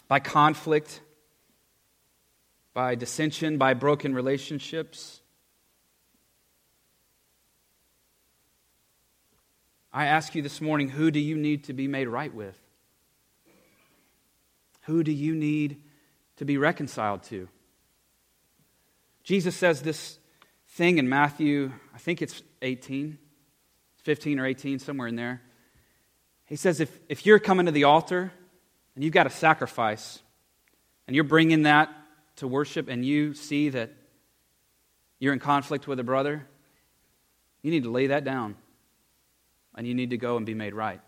by 0.09 0.19
conflict, 0.19 1.01
by 2.75 2.97
dissension, 2.97 3.59
by 3.59 3.75
broken 3.75 4.13
relationships, 4.13 5.22
I 9.93 10.07
ask 10.07 10.35
you 10.35 10.41
this 10.41 10.61
morning 10.61 10.89
who 10.89 11.11
do 11.11 11.21
you 11.21 11.37
need 11.37 11.65
to 11.65 11.75
be 11.75 11.87
made 11.87 12.09
right 12.09 12.33
with? 12.33 12.59
Who 14.83 15.05
do 15.05 15.13
you 15.13 15.35
need 15.35 15.83
to 16.37 16.45
be 16.45 16.57
reconciled 16.57 17.23
to? 17.25 17.49
Jesus 19.23 19.55
says 19.55 19.83
this 19.83 20.19
thing 20.71 20.99
in 20.99 21.09
Matthew, 21.09 21.73
I 21.95 21.99
think 21.99 22.23
it's 22.23 22.43
18, 22.63 23.19
15 23.99 24.41
or 24.41 24.47
18, 24.47 24.79
somewhere 24.79 25.09
in 25.09 25.17
there. 25.17 25.43
He 26.47 26.57
says, 26.57 26.81
if, 26.81 26.99
if 27.09 27.27
you're 27.27 27.39
coming 27.39 27.67
to 27.67 27.73
the 27.73 27.85
altar 27.85 28.33
and 28.95 29.05
you've 29.05 29.13
got 29.13 29.27
a 29.27 29.31
sacrifice 29.31 30.21
and 31.07 31.15
you're 31.15 31.25
bringing 31.25 31.63
that 31.63 31.91
to 32.37 32.49
worship 32.49 32.89
and 32.89 33.05
you 33.05 33.35
see 33.35 33.69
that 33.69 33.93
you're 35.19 35.33
in 35.33 35.39
conflict 35.39 35.87
with 35.87 36.01
a 36.01 36.05
brother, 36.05 36.47
you 37.61 37.71
need 37.71 37.85
to 37.85 37.91
lay 37.91 38.09
that 38.09 38.25
down 38.25 38.57
and 39.77 39.87
you 39.87 39.95
need 39.95 40.11
to 40.11 40.17
go 40.17 40.37
and 40.37 40.47
be 40.47 40.55
made 40.55 40.75
right. 40.75 41.01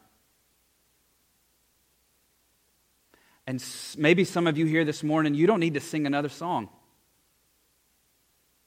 And 3.46 3.62
maybe 3.98 4.24
some 4.24 4.46
of 4.46 4.56
you 4.56 4.64
here 4.64 4.84
this 4.84 5.02
morning, 5.02 5.34
you 5.34 5.46
don't 5.46 5.60
need 5.60 5.74
to 5.74 5.80
sing 5.80 6.06
another 6.06 6.30
song. 6.30 6.68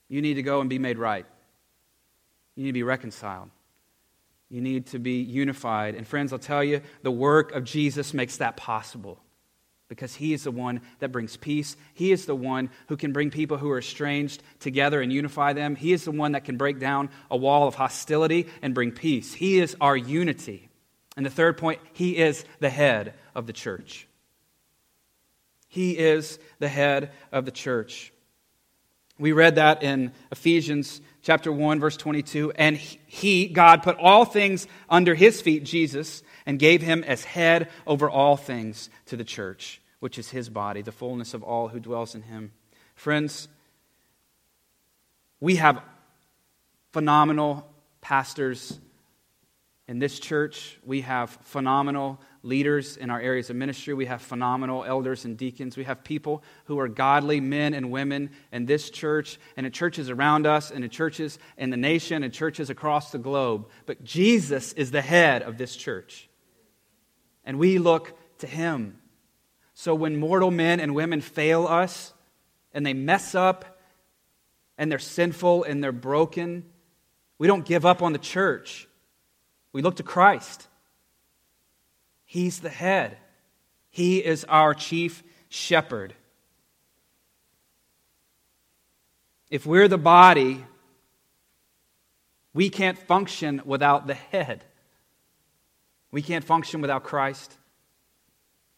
You 0.07 0.21
need 0.21 0.35
to 0.35 0.43
go 0.43 0.61
and 0.61 0.69
be 0.69 0.79
made 0.79 0.97
right. 0.97 1.25
You 2.55 2.63
need 2.63 2.69
to 2.69 2.73
be 2.73 2.83
reconciled. 2.83 3.49
You 4.49 4.61
need 4.61 4.87
to 4.87 4.99
be 4.99 5.21
unified. 5.21 5.95
And 5.95 6.07
friends, 6.07 6.31
I'll 6.31 6.39
tell 6.39 6.63
you, 6.63 6.81
the 7.01 7.11
work 7.11 7.51
of 7.51 7.63
Jesus 7.63 8.13
makes 8.13 8.37
that 8.37 8.55
possible 8.55 9.19
because 9.89 10.15
he 10.15 10.33
is 10.33 10.43
the 10.43 10.51
one 10.51 10.81
that 10.99 11.11
brings 11.11 11.37
peace. 11.37 11.77
He 11.93 12.11
is 12.11 12.25
the 12.25 12.35
one 12.35 12.69
who 12.87 12.97
can 12.97 13.13
bring 13.13 13.31
people 13.31 13.57
who 13.57 13.69
are 13.69 13.79
estranged 13.79 14.43
together 14.59 15.01
and 15.01 15.11
unify 15.11 15.53
them. 15.53 15.75
He 15.75 15.93
is 15.93 16.03
the 16.03 16.11
one 16.11 16.33
that 16.33 16.43
can 16.43 16.57
break 16.57 16.79
down 16.79 17.09
a 17.31 17.37
wall 17.37 17.67
of 17.67 17.75
hostility 17.75 18.47
and 18.61 18.73
bring 18.73 18.91
peace. 18.91 19.33
He 19.33 19.59
is 19.59 19.75
our 19.79 19.95
unity. 19.95 20.69
And 21.15 21.25
the 21.25 21.31
third 21.31 21.57
point, 21.57 21.79
he 21.93 22.17
is 22.17 22.45
the 22.59 22.69
head 22.69 23.13
of 23.33 23.47
the 23.47 23.53
church. 23.53 24.07
He 25.67 25.97
is 25.97 26.39
the 26.59 26.67
head 26.67 27.11
of 27.31 27.45
the 27.45 27.51
church. 27.51 28.13
We 29.19 29.31
read 29.31 29.55
that 29.55 29.83
in 29.83 30.11
Ephesians 30.31 31.01
chapter 31.27 31.51
1 31.51 31.81
verse 31.81 31.97
22 31.97 32.53
and 32.55 32.77
he 32.77 33.47
God 33.47 33.83
put 33.83 33.97
all 33.97 34.23
things 34.23 34.65
under 34.89 35.13
his 35.13 35.41
feet 35.41 35.65
Jesus 35.65 36.23
and 36.45 36.57
gave 36.57 36.81
him 36.81 37.03
as 37.03 37.25
head 37.25 37.69
over 37.85 38.09
all 38.09 38.37
things 38.37 38.89
to 39.07 39.17
the 39.17 39.25
church 39.25 39.81
which 39.99 40.17
is 40.17 40.29
his 40.29 40.47
body 40.47 40.81
the 40.81 40.93
fullness 40.93 41.33
of 41.33 41.43
all 41.43 41.67
who 41.67 41.81
dwells 41.81 42.15
in 42.15 42.21
him. 42.21 42.53
Friends, 42.95 43.49
we 45.41 45.57
have 45.57 45.81
phenomenal 46.93 47.67
pastors 47.99 48.79
in 49.85 49.99
this 49.99 50.19
church. 50.19 50.77
We 50.85 51.01
have 51.01 51.31
phenomenal 51.43 52.21
leaders 52.47 52.97
in 52.97 53.09
our 53.09 53.19
areas 53.19 53.49
of 53.49 53.55
ministry. 53.55 53.93
We 53.93 54.05
have 54.05 54.21
phenomenal 54.21 54.83
elders 54.83 55.25
and 55.25 55.37
deacons. 55.37 55.77
We 55.77 55.83
have 55.83 56.03
people 56.03 56.43
who 56.65 56.79
are 56.79 56.87
godly 56.87 57.39
men 57.41 57.73
and 57.73 57.91
women 57.91 58.31
in 58.51 58.65
this 58.65 58.89
church 58.89 59.37
and 59.55 59.65
in 59.65 59.71
churches 59.71 60.09
around 60.09 60.47
us 60.47 60.71
and 60.71 60.83
in 60.83 60.89
churches 60.89 61.37
in 61.57 61.69
the 61.69 61.77
nation 61.77 62.23
and 62.23 62.33
churches 62.33 62.69
across 62.69 63.11
the 63.11 63.17
globe. 63.17 63.69
But 63.85 64.03
Jesus 64.03 64.73
is 64.73 64.91
the 64.91 65.01
head 65.01 65.43
of 65.43 65.57
this 65.57 65.75
church. 65.75 66.29
And 67.43 67.59
we 67.59 67.77
look 67.77 68.17
to 68.39 68.47
him. 68.47 68.97
So 69.73 69.93
when 69.93 70.17
mortal 70.17 70.51
men 70.51 70.79
and 70.79 70.95
women 70.95 71.21
fail 71.21 71.67
us 71.67 72.13
and 72.73 72.85
they 72.85 72.93
mess 72.93 73.35
up 73.35 73.79
and 74.77 74.91
they're 74.91 74.99
sinful 74.99 75.63
and 75.63 75.83
they're 75.83 75.91
broken, 75.91 76.65
we 77.37 77.47
don't 77.47 77.65
give 77.65 77.85
up 77.85 78.01
on 78.01 78.13
the 78.13 78.19
church. 78.19 78.87
We 79.73 79.81
look 79.81 79.97
to 79.97 80.03
Christ. 80.03 80.67
He's 82.27 82.59
the 82.59 82.69
head, 82.69 83.17
He 83.89 84.23
is 84.23 84.43
our 84.43 84.73
chief 84.73 85.23
shepherd. 85.49 86.13
If 89.49 89.65
we're 89.65 89.87
the 89.87 89.97
body, 89.97 90.65
we 92.53 92.69
can't 92.69 92.97
function 92.97 93.61
without 93.63 94.07
the 94.07 94.13
head. 94.13 94.65
We 96.11 96.21
can't 96.21 96.43
function 96.43 96.81
without 96.81 97.03
Christ. 97.03 97.53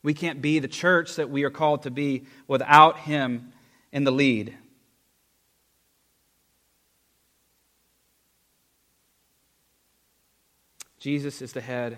We 0.04 0.14
can't 0.14 0.44
be 0.44 0.60
the 0.60 0.68
church 0.68 1.16
that 1.16 1.32
we 1.32 1.44
are 1.44 1.50
called 1.50 1.84
to 1.84 1.92
be 1.92 2.26
without 2.48 3.00
Him 3.00 3.52
in 3.92 4.04
the 4.04 4.12
lead. 4.12 4.56
Jesus 11.00 11.42
is 11.42 11.54
the 11.54 11.62
head 11.62 11.98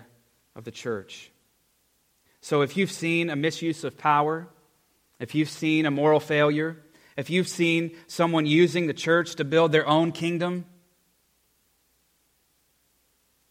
of 0.54 0.64
the 0.64 0.70
church. 0.70 1.31
So 2.42 2.62
if 2.62 2.76
you've 2.76 2.90
seen 2.90 3.30
a 3.30 3.36
misuse 3.36 3.84
of 3.84 3.96
power, 3.96 4.48
if 5.20 5.34
you've 5.34 5.48
seen 5.48 5.86
a 5.86 5.92
moral 5.92 6.18
failure, 6.18 6.76
if 7.16 7.30
you've 7.30 7.46
seen 7.46 7.96
someone 8.08 8.46
using 8.46 8.88
the 8.88 8.92
church 8.92 9.36
to 9.36 9.44
build 9.44 9.70
their 9.70 9.86
own 9.86 10.10
kingdom, 10.10 10.66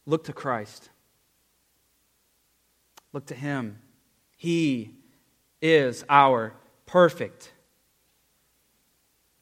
look 0.05 0.25
to 0.25 0.33
Christ. 0.33 0.89
Look 3.13 3.27
to 3.27 3.35
Him. 3.35 3.79
He 4.35 4.91
is 5.61 6.03
our 6.09 6.53
perfect 6.85 7.53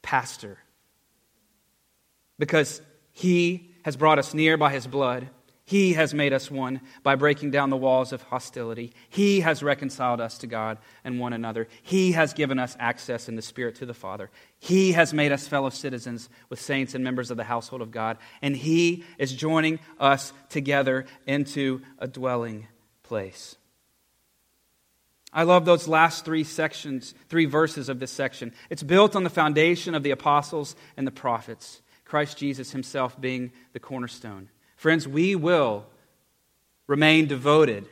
pastor 0.00 0.58
because 2.38 2.80
He 3.10 3.74
has 3.84 3.96
brought 3.96 4.20
us 4.20 4.32
near 4.32 4.56
by 4.56 4.70
His 4.72 4.86
blood. 4.86 5.28
He 5.70 5.92
has 5.92 6.12
made 6.12 6.32
us 6.32 6.50
one 6.50 6.80
by 7.04 7.14
breaking 7.14 7.52
down 7.52 7.70
the 7.70 7.76
walls 7.76 8.12
of 8.12 8.22
hostility. 8.22 8.92
He 9.08 9.38
has 9.38 9.62
reconciled 9.62 10.20
us 10.20 10.38
to 10.38 10.48
God 10.48 10.78
and 11.04 11.20
one 11.20 11.32
another. 11.32 11.68
He 11.84 12.10
has 12.10 12.32
given 12.32 12.58
us 12.58 12.76
access 12.80 13.28
in 13.28 13.36
the 13.36 13.40
Spirit 13.40 13.76
to 13.76 13.86
the 13.86 13.94
Father. 13.94 14.30
He 14.58 14.90
has 14.90 15.14
made 15.14 15.30
us 15.30 15.46
fellow 15.46 15.70
citizens 15.70 16.28
with 16.48 16.60
saints 16.60 16.96
and 16.96 17.04
members 17.04 17.30
of 17.30 17.36
the 17.36 17.44
household 17.44 17.82
of 17.82 17.92
God. 17.92 18.18
And 18.42 18.56
He 18.56 19.04
is 19.16 19.32
joining 19.32 19.78
us 20.00 20.32
together 20.48 21.06
into 21.24 21.82
a 22.00 22.08
dwelling 22.08 22.66
place. 23.04 23.54
I 25.32 25.44
love 25.44 25.66
those 25.66 25.86
last 25.86 26.24
three 26.24 26.42
sections, 26.42 27.14
three 27.28 27.46
verses 27.46 27.88
of 27.88 28.00
this 28.00 28.10
section. 28.10 28.54
It's 28.70 28.82
built 28.82 29.14
on 29.14 29.22
the 29.22 29.30
foundation 29.30 29.94
of 29.94 30.02
the 30.02 30.10
apostles 30.10 30.74
and 30.96 31.06
the 31.06 31.12
prophets, 31.12 31.80
Christ 32.04 32.38
Jesus 32.38 32.72
Himself 32.72 33.20
being 33.20 33.52
the 33.72 33.78
cornerstone. 33.78 34.48
Friends, 34.80 35.06
we 35.06 35.36
will 35.36 35.84
remain 36.86 37.26
devoted 37.26 37.86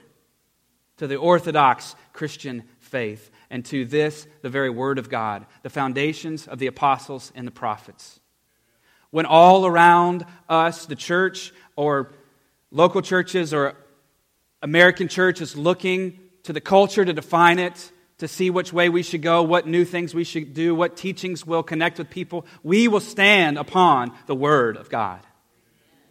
to 0.97 1.07
the 1.07 1.17
Orthodox 1.17 1.95
Christian 2.15 2.63
faith 2.79 3.31
and 3.51 3.63
to 3.67 3.85
this, 3.85 4.27
the 4.41 4.49
very 4.49 4.71
Word 4.71 4.99
of 4.99 5.11
God, 5.11 5.45
the 5.63 5.69
foundations 5.69 6.49
of 6.49 6.59
the 6.59 6.67
apostles 6.67 7.31
and 7.35 7.47
the 7.47 7.51
prophets. 7.51 8.21
When 9.11 9.27
all 9.27 9.67
around 9.67 10.25
us, 10.49 10.87
the 10.87 10.97
church 10.97 11.53
or 11.77 12.11
local 12.71 13.03
churches 13.03 13.53
or 13.53 13.75
American 14.63 15.09
church 15.09 15.43
is 15.43 15.59
looking 15.59 16.19
to 16.45 16.55
the 16.55 16.63
culture 16.63 17.05
to 17.05 17.13
define 17.13 17.59
it, 17.59 17.93
to 18.17 18.27
see 18.27 18.49
which 18.49 18.73
way 18.73 18.89
we 18.89 19.03
should 19.03 19.21
go, 19.21 19.43
what 19.43 19.67
new 19.67 19.85
things 19.85 20.15
we 20.15 20.25
should 20.25 20.55
do, 20.55 20.75
what 20.75 20.97
teachings 20.97 21.45
will 21.47 21.63
connect 21.63 21.99
with 21.99 22.09
people, 22.09 22.47
we 22.63 22.89
will 22.89 22.99
stand 22.99 23.59
upon 23.59 24.11
the 24.25 24.35
Word 24.35 24.79
of 24.79 24.89
God 24.89 25.21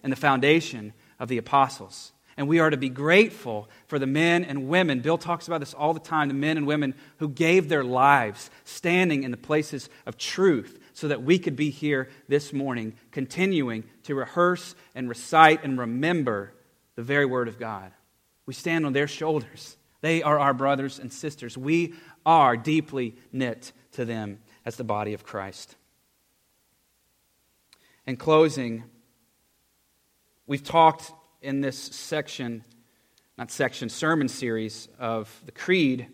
and 0.07 0.11
the 0.13 0.15
foundation 0.15 0.93
of 1.19 1.27
the 1.27 1.37
apostles. 1.37 2.13
And 2.37 2.47
we 2.47 2.59
are 2.59 2.69
to 2.69 2.77
be 2.77 2.87
grateful 2.87 3.69
for 3.87 3.99
the 3.99 4.07
men 4.07 4.45
and 4.45 4.69
women. 4.69 5.01
Bill 5.01 5.17
talks 5.17 5.47
about 5.47 5.59
this 5.59 5.73
all 5.73 5.93
the 5.93 5.99
time 5.99 6.29
the 6.29 6.33
men 6.33 6.55
and 6.55 6.65
women 6.65 6.95
who 7.17 7.27
gave 7.27 7.67
their 7.67 7.83
lives 7.83 8.49
standing 8.63 9.23
in 9.23 9.31
the 9.31 9.37
places 9.37 9.89
of 10.05 10.17
truth 10.17 10.79
so 10.93 11.09
that 11.09 11.23
we 11.23 11.39
could 11.39 11.57
be 11.57 11.71
here 11.71 12.07
this 12.29 12.53
morning, 12.53 12.93
continuing 13.11 13.83
to 14.03 14.15
rehearse 14.15 14.75
and 14.95 15.09
recite 15.09 15.65
and 15.65 15.77
remember 15.77 16.53
the 16.95 17.03
very 17.03 17.25
Word 17.25 17.49
of 17.49 17.59
God. 17.59 17.91
We 18.45 18.53
stand 18.53 18.85
on 18.85 18.93
their 18.93 19.09
shoulders. 19.09 19.75
They 19.99 20.23
are 20.23 20.39
our 20.39 20.53
brothers 20.53 20.99
and 20.99 21.11
sisters. 21.11 21.57
We 21.57 21.95
are 22.25 22.55
deeply 22.55 23.17
knit 23.33 23.73
to 23.91 24.05
them 24.05 24.39
as 24.63 24.77
the 24.77 24.85
body 24.85 25.13
of 25.13 25.25
Christ. 25.25 25.75
In 28.05 28.15
closing, 28.15 28.85
we've 30.47 30.63
talked 30.63 31.11
in 31.41 31.61
this 31.61 31.77
section, 31.77 32.63
not 33.37 33.51
section, 33.51 33.89
sermon 33.89 34.27
series 34.29 34.87
of 34.97 35.41
the 35.45 35.51
Creed, 35.51 36.07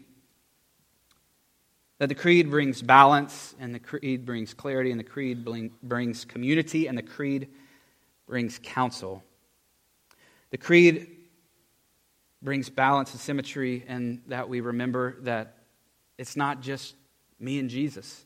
that 1.99 2.09
the 2.09 2.15
Creed 2.15 2.49
brings 2.49 2.81
balance, 2.81 3.55
and 3.59 3.73
the 3.73 3.79
Creed 3.79 4.25
brings 4.25 4.53
clarity, 4.53 4.91
and 4.91 4.99
the 4.99 5.05
Creed 5.05 5.47
brings 5.81 6.25
community, 6.25 6.87
and 6.87 6.97
the 6.97 7.03
Creed 7.03 7.47
brings 8.27 8.59
counsel. 8.61 9.23
The 10.49 10.57
Creed 10.57 11.07
brings 12.41 12.69
balance 12.69 13.11
and 13.11 13.21
symmetry, 13.21 13.85
and 13.87 14.21
that 14.27 14.49
we 14.49 14.59
remember 14.59 15.15
that 15.21 15.59
it's 16.17 16.35
not 16.35 16.61
just 16.61 16.95
me 17.39 17.59
and 17.59 17.69
Jesus. 17.69 18.25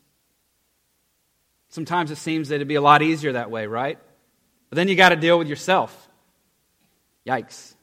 Sometimes 1.68 2.10
it 2.10 2.16
seems 2.16 2.48
that 2.48 2.56
it'd 2.56 2.66
be 2.66 2.74
a 2.74 2.80
lot 2.80 3.02
easier 3.02 3.32
that 3.32 3.50
way, 3.50 3.66
right? 3.66 3.98
But 4.70 4.76
then 4.76 4.88
you 4.88 4.96
got 4.96 5.10
to 5.10 5.16
deal 5.16 5.38
with 5.38 5.48
yourself. 5.48 6.08
Yikes. 7.26 7.74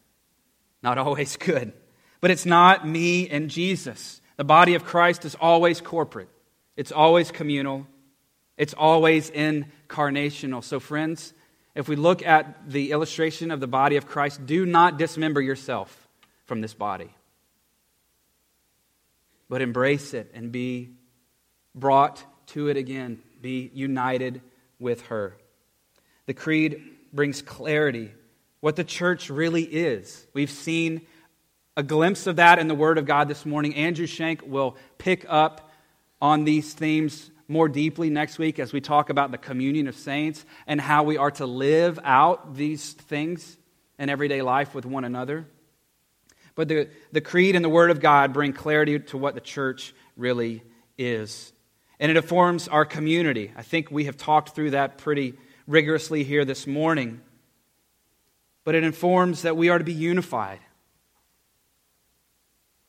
Not 0.83 0.97
always 0.97 1.37
good. 1.37 1.73
But 2.21 2.31
it's 2.31 2.45
not 2.45 2.87
me 2.87 3.29
and 3.29 3.49
Jesus. 3.49 4.21
The 4.37 4.43
body 4.43 4.75
of 4.75 4.83
Christ 4.83 5.25
is 5.25 5.35
always 5.35 5.81
corporate, 5.81 6.29
it's 6.75 6.91
always 6.91 7.31
communal, 7.31 7.87
it's 8.57 8.73
always 8.73 9.31
incarnational. 9.31 10.63
So, 10.63 10.79
friends, 10.79 11.33
if 11.73 11.89
we 11.89 11.95
look 11.95 12.25
at 12.25 12.69
the 12.69 12.91
illustration 12.91 13.51
of 13.51 13.59
the 13.59 13.67
body 13.67 13.97
of 13.97 14.07
Christ, 14.07 14.45
do 14.45 14.65
not 14.65 14.97
dismember 14.97 15.41
yourself 15.41 16.07
from 16.45 16.61
this 16.61 16.73
body, 16.73 17.13
but 19.49 19.61
embrace 19.61 20.13
it 20.13 20.31
and 20.33 20.51
be 20.51 20.91
brought 21.73 22.23
to 22.47 22.69
it 22.69 22.77
again, 22.77 23.21
be 23.41 23.69
united 23.73 24.41
with 24.79 25.01
her. 25.07 25.35
The 26.25 26.33
creed 26.33 26.81
brings 27.13 27.41
clarity 27.41 28.11
what 28.59 28.75
the 28.75 28.83
church 28.83 29.29
really 29.29 29.63
is. 29.63 30.25
We've 30.33 30.49
seen 30.49 31.01
a 31.77 31.83
glimpse 31.83 32.25
of 32.25 32.37
that 32.37 32.57
in 32.57 32.67
the 32.67 32.75
Word 32.75 32.97
of 32.97 33.05
God 33.05 33.27
this 33.27 33.45
morning. 33.45 33.75
Andrew 33.75 34.07
Shank 34.07 34.41
will 34.45 34.75
pick 34.97 35.25
up 35.27 35.71
on 36.21 36.45
these 36.45 36.73
themes 36.73 37.29
more 37.47 37.69
deeply 37.69 38.09
next 38.09 38.39
week 38.39 38.57
as 38.57 38.73
we 38.73 38.81
talk 38.81 39.09
about 39.09 39.31
the 39.31 39.37
communion 39.37 39.87
of 39.87 39.95
saints 39.95 40.45
and 40.65 40.81
how 40.81 41.03
we 41.03 41.17
are 41.17 41.31
to 41.31 41.45
live 41.45 41.99
out 42.03 42.55
these 42.55 42.93
things 42.93 43.57
in 43.99 44.09
everyday 44.09 44.41
life 44.41 44.73
with 44.73 44.85
one 44.85 45.05
another. 45.05 45.45
But 46.55 46.69
the, 46.69 46.89
the 47.11 47.21
creed 47.21 47.55
and 47.55 47.63
the 47.63 47.69
Word 47.69 47.91
of 47.91 47.99
God 47.99 48.33
bring 48.33 48.53
clarity 48.53 48.97
to 48.97 49.17
what 49.17 49.35
the 49.35 49.41
church 49.41 49.93
really 50.15 50.63
is. 50.97 51.51
And 51.99 52.09
it 52.09 52.17
informs 52.17 52.67
our 52.67 52.85
community. 52.85 53.51
I 53.55 53.61
think 53.61 53.91
we 53.91 54.05
have 54.05 54.17
talked 54.17 54.55
through 54.55 54.71
that 54.71 54.97
pretty 54.97 55.35
rigorously 55.67 56.23
here 56.23 56.45
this 56.45 56.67
morning 56.67 57.21
but 58.65 58.75
it 58.75 58.83
informs 58.83 59.43
that 59.43 59.55
we 59.55 59.69
are 59.69 59.77
to 59.77 59.85
be 59.85 59.93
unified. 59.93 60.59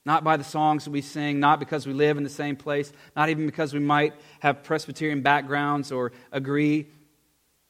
Not 0.05 0.25
by 0.25 0.37
the 0.37 0.45
songs 0.45 0.85
that 0.85 0.91
we 0.91 1.03
sing, 1.03 1.39
not 1.39 1.61
because 1.61 1.87
we 1.87 1.93
live 1.93 2.17
in 2.17 2.25
the 2.25 2.31
same 2.31 2.57
place, 2.57 2.93
not 3.15 3.29
even 3.29 3.47
because 3.47 3.75
we 3.75 3.81
might 3.81 4.15
have 4.41 4.65
Presbyterian 4.65 5.21
backgrounds 5.21 5.93
or 5.93 6.13
agree 6.33 6.87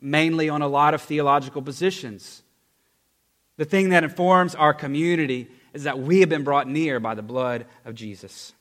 mainly 0.00 0.48
on 0.48 0.62
a 0.62 0.68
lot 0.68 0.94
of 0.94 1.02
theological 1.02 1.62
positions. 1.62 2.42
The 3.56 3.64
thing 3.64 3.88
that 3.88 4.04
informs 4.04 4.54
our 4.54 4.74
community 4.74 5.48
is 5.72 5.84
that 5.84 5.98
we 5.98 6.20
have 6.20 6.28
been 6.28 6.44
brought 6.44 6.68
near 6.68 7.00
by 7.00 7.14
the 7.14 7.22
blood 7.22 7.66
of 7.84 7.94
Jesus. 7.94 8.52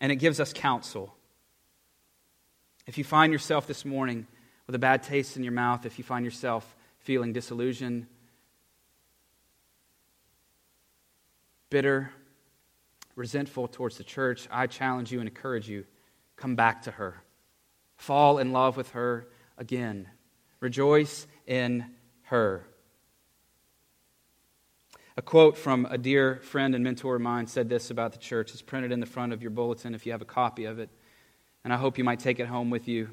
And 0.00 0.12
it 0.12 0.16
gives 0.16 0.38
us 0.38 0.52
counsel. 0.52 1.14
If 2.86 2.98
you 2.98 3.04
find 3.04 3.32
yourself 3.32 3.66
this 3.66 3.84
morning 3.84 4.26
with 4.68 4.74
a 4.74 4.78
bad 4.78 5.02
taste 5.02 5.36
in 5.38 5.42
your 5.42 5.52
mouth, 5.52 5.86
if 5.86 5.96
you 5.96 6.04
find 6.04 6.24
yourself 6.26 6.76
feeling 7.00 7.32
disillusioned, 7.32 8.06
bitter, 11.70 12.10
resentful 13.16 13.66
towards 13.66 13.96
the 13.96 14.04
church, 14.04 14.46
I 14.52 14.66
challenge 14.66 15.10
you 15.10 15.20
and 15.20 15.28
encourage 15.28 15.70
you 15.70 15.86
come 16.36 16.54
back 16.54 16.82
to 16.82 16.90
her. 16.90 17.16
Fall 17.96 18.38
in 18.38 18.52
love 18.52 18.76
with 18.76 18.90
her 18.90 19.26
again. 19.56 20.06
Rejoice 20.60 21.26
in 21.46 21.86
her. 22.24 22.66
A 25.16 25.22
quote 25.22 25.56
from 25.56 25.86
a 25.90 25.96
dear 25.96 26.36
friend 26.36 26.74
and 26.74 26.84
mentor 26.84 27.16
of 27.16 27.22
mine 27.22 27.46
said 27.46 27.70
this 27.70 27.90
about 27.90 28.12
the 28.12 28.18
church. 28.18 28.52
It's 28.52 28.60
printed 28.60 28.92
in 28.92 29.00
the 29.00 29.06
front 29.06 29.32
of 29.32 29.40
your 29.40 29.50
bulletin 29.50 29.94
if 29.94 30.04
you 30.04 30.12
have 30.12 30.22
a 30.22 30.26
copy 30.26 30.66
of 30.66 30.78
it. 30.78 30.90
And 31.64 31.72
I 31.72 31.76
hope 31.76 31.96
you 31.96 32.04
might 32.04 32.20
take 32.20 32.38
it 32.38 32.46
home 32.46 32.68
with 32.68 32.86
you. 32.86 33.08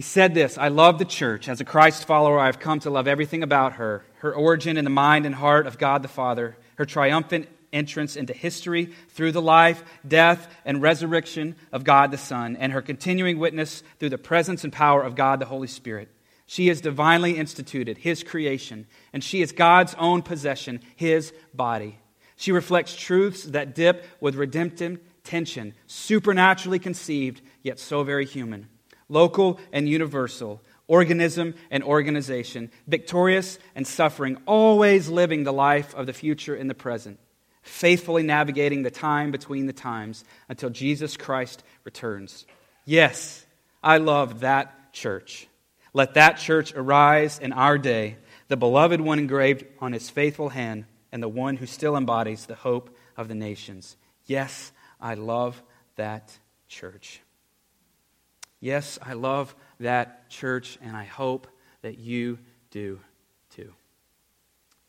He 0.00 0.02
said 0.02 0.32
this 0.32 0.56
I 0.56 0.68
love 0.68 0.98
the 0.98 1.04
church. 1.04 1.46
As 1.46 1.60
a 1.60 1.64
Christ 1.66 2.06
follower, 2.06 2.38
I 2.38 2.46
have 2.46 2.58
come 2.58 2.80
to 2.80 2.88
love 2.88 3.06
everything 3.06 3.42
about 3.42 3.74
her 3.74 4.02
her 4.20 4.34
origin 4.34 4.78
in 4.78 4.84
the 4.84 4.90
mind 4.90 5.26
and 5.26 5.34
heart 5.34 5.66
of 5.66 5.76
God 5.76 6.00
the 6.00 6.08
Father, 6.08 6.56
her 6.76 6.86
triumphant 6.86 7.48
entrance 7.70 8.16
into 8.16 8.32
history 8.32 8.94
through 9.10 9.32
the 9.32 9.42
life, 9.42 9.84
death, 10.08 10.48
and 10.64 10.80
resurrection 10.80 11.54
of 11.70 11.84
God 11.84 12.12
the 12.12 12.16
Son, 12.16 12.56
and 12.56 12.72
her 12.72 12.80
continuing 12.80 13.38
witness 13.38 13.82
through 13.98 14.08
the 14.08 14.16
presence 14.16 14.64
and 14.64 14.72
power 14.72 15.02
of 15.02 15.16
God 15.16 15.38
the 15.38 15.44
Holy 15.44 15.68
Spirit. 15.68 16.08
She 16.46 16.70
is 16.70 16.80
divinely 16.80 17.36
instituted, 17.36 17.98
His 17.98 18.22
creation, 18.22 18.86
and 19.12 19.22
she 19.22 19.42
is 19.42 19.52
God's 19.52 19.94
own 19.98 20.22
possession, 20.22 20.80
His 20.96 21.30
body. 21.52 21.98
She 22.36 22.52
reflects 22.52 22.96
truths 22.96 23.42
that 23.42 23.74
dip 23.74 24.06
with 24.18 24.34
redemptive 24.34 24.98
tension, 25.24 25.74
supernaturally 25.86 26.78
conceived, 26.78 27.42
yet 27.62 27.78
so 27.78 28.02
very 28.02 28.24
human, 28.24 28.70
local 29.10 29.60
and 29.72 29.86
universal, 29.88 30.62
organism 30.86 31.54
and 31.70 31.84
organization, 31.84 32.70
victorious 32.86 33.58
and 33.74 33.86
suffering, 33.86 34.38
always 34.46 35.08
living 35.08 35.44
the 35.44 35.52
life 35.52 35.94
of 35.94 36.06
the 36.06 36.12
future 36.12 36.56
in 36.56 36.68
the 36.68 36.74
present, 36.74 37.18
faithfully 37.62 38.22
navigating 38.22 38.82
the 38.82 38.90
time 38.90 39.30
between 39.30 39.66
the 39.66 39.72
times 39.72 40.24
until 40.48 40.70
Jesus 40.70 41.16
Christ 41.16 41.62
returns. 41.84 42.46
Yes, 42.84 43.44
I 43.82 43.98
love 43.98 44.40
that 44.40 44.92
church. 44.92 45.46
Let 45.92 46.14
that 46.14 46.38
church 46.38 46.72
arise 46.74 47.38
in 47.38 47.52
our 47.52 47.76
day, 47.76 48.16
the 48.48 48.56
beloved 48.56 49.00
one 49.00 49.18
engraved 49.18 49.64
on 49.80 49.92
his 49.92 50.08
faithful 50.08 50.48
hand, 50.48 50.86
and 51.12 51.22
the 51.22 51.28
one 51.28 51.56
who 51.56 51.66
still 51.66 51.96
embodies 51.96 52.46
the 52.46 52.54
hope 52.54 52.96
of 53.16 53.28
the 53.28 53.34
nations. 53.34 53.96
Yes, 54.26 54.72
I 55.00 55.14
love 55.14 55.60
that 55.96 56.36
church. 56.68 57.20
Yes, 58.60 58.98
I 59.02 59.14
love 59.14 59.54
that 59.80 60.28
church, 60.28 60.78
and 60.82 60.94
I 60.94 61.04
hope 61.04 61.46
that 61.80 61.98
you 61.98 62.38
do 62.70 63.00
too. 63.50 63.72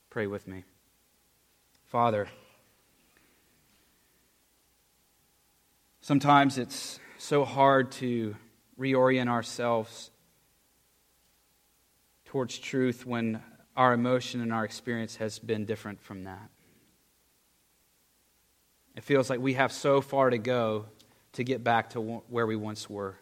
Pray 0.09 0.27
with 0.27 0.45
me. 0.47 0.65
Father, 1.85 2.27
sometimes 6.01 6.57
it's 6.57 6.99
so 7.17 7.45
hard 7.45 7.91
to 7.93 8.35
reorient 8.77 9.29
ourselves 9.29 10.11
towards 12.25 12.57
truth 12.59 13.05
when 13.05 13.41
our 13.77 13.93
emotion 13.93 14.41
and 14.41 14.51
our 14.51 14.65
experience 14.65 15.15
has 15.17 15.39
been 15.39 15.65
different 15.65 16.01
from 16.01 16.25
that. 16.25 16.49
It 18.95 19.03
feels 19.03 19.29
like 19.29 19.39
we 19.39 19.53
have 19.53 19.71
so 19.71 20.01
far 20.01 20.29
to 20.29 20.37
go 20.37 20.87
to 21.33 21.43
get 21.43 21.63
back 21.63 21.91
to 21.91 22.01
where 22.01 22.45
we 22.45 22.57
once 22.57 22.89
were. 22.89 23.15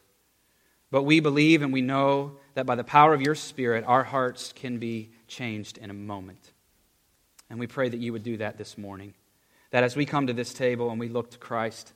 But 0.92 1.04
we 1.04 1.20
believe 1.20 1.62
and 1.62 1.72
we 1.72 1.82
know 1.82 2.38
that 2.56 2.66
by 2.66 2.76
the 2.76 2.84
power 2.84 3.14
of 3.14 3.22
your 3.22 3.36
Spirit, 3.36 3.84
our 3.86 4.04
hearts 4.04 4.54
can 4.54 4.80
be 4.80 5.12
changed 5.28 5.78
in 5.78 5.90
a 5.90 5.94
moment. 5.94 6.52
And 7.50 7.60
we 7.60 7.68
pray 7.68 7.90
that 7.90 8.00
you 8.00 8.12
would 8.14 8.24
do 8.24 8.38
that 8.38 8.58
this 8.58 8.78
morning. 8.78 9.14
That 9.72 9.84
as 9.84 9.96
we 9.96 10.06
come 10.06 10.28
to 10.28 10.34
this 10.34 10.54
table 10.54 10.90
and 10.90 11.00
we 11.00 11.10
look 11.10 11.32
to 11.32 11.38
Christ 11.38 11.94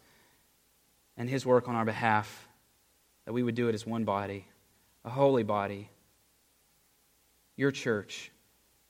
and 1.17 1.29
his 1.29 1.45
work 1.45 1.67
on 1.67 1.75
our 1.75 1.85
behalf, 1.85 2.47
that 3.25 3.33
we 3.33 3.41
would 3.41 3.55
do 3.55 3.67
it 3.67 3.75
as 3.75 3.85
one 3.85 4.03
body, 4.03 4.45
a 5.03 5.09
holy 5.09 5.43
body. 5.43 5.89
Your 7.55 7.71
church, 7.71 8.31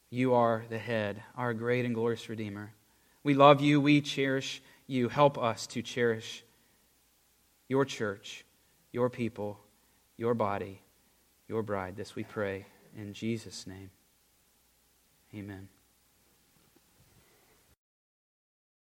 you 0.09 0.33
are 0.33 0.65
the 0.69 0.77
head, 0.77 1.21
our 1.37 1.53
great 1.53 1.85
and 1.85 1.95
glorious 1.95 2.27
Redeemer. 2.27 2.73
We 3.23 3.33
love 3.35 3.61
you, 3.61 3.79
we 3.79 4.01
cherish 4.01 4.61
you. 4.85 5.07
Help 5.07 5.37
us 5.37 5.65
to 5.67 5.81
cherish 5.81 6.43
your 7.69 7.85
church, 7.85 8.43
your 8.91 9.09
people 9.09 9.62
your 10.23 10.33
body, 10.33 10.79
your 11.49 11.61
bride. 11.61 11.97
This 11.97 12.15
we 12.15 12.23
pray 12.23 12.65
in 12.95 13.11
Jesus' 13.11 13.67
name. 13.67 13.89
Amen. 15.35 15.67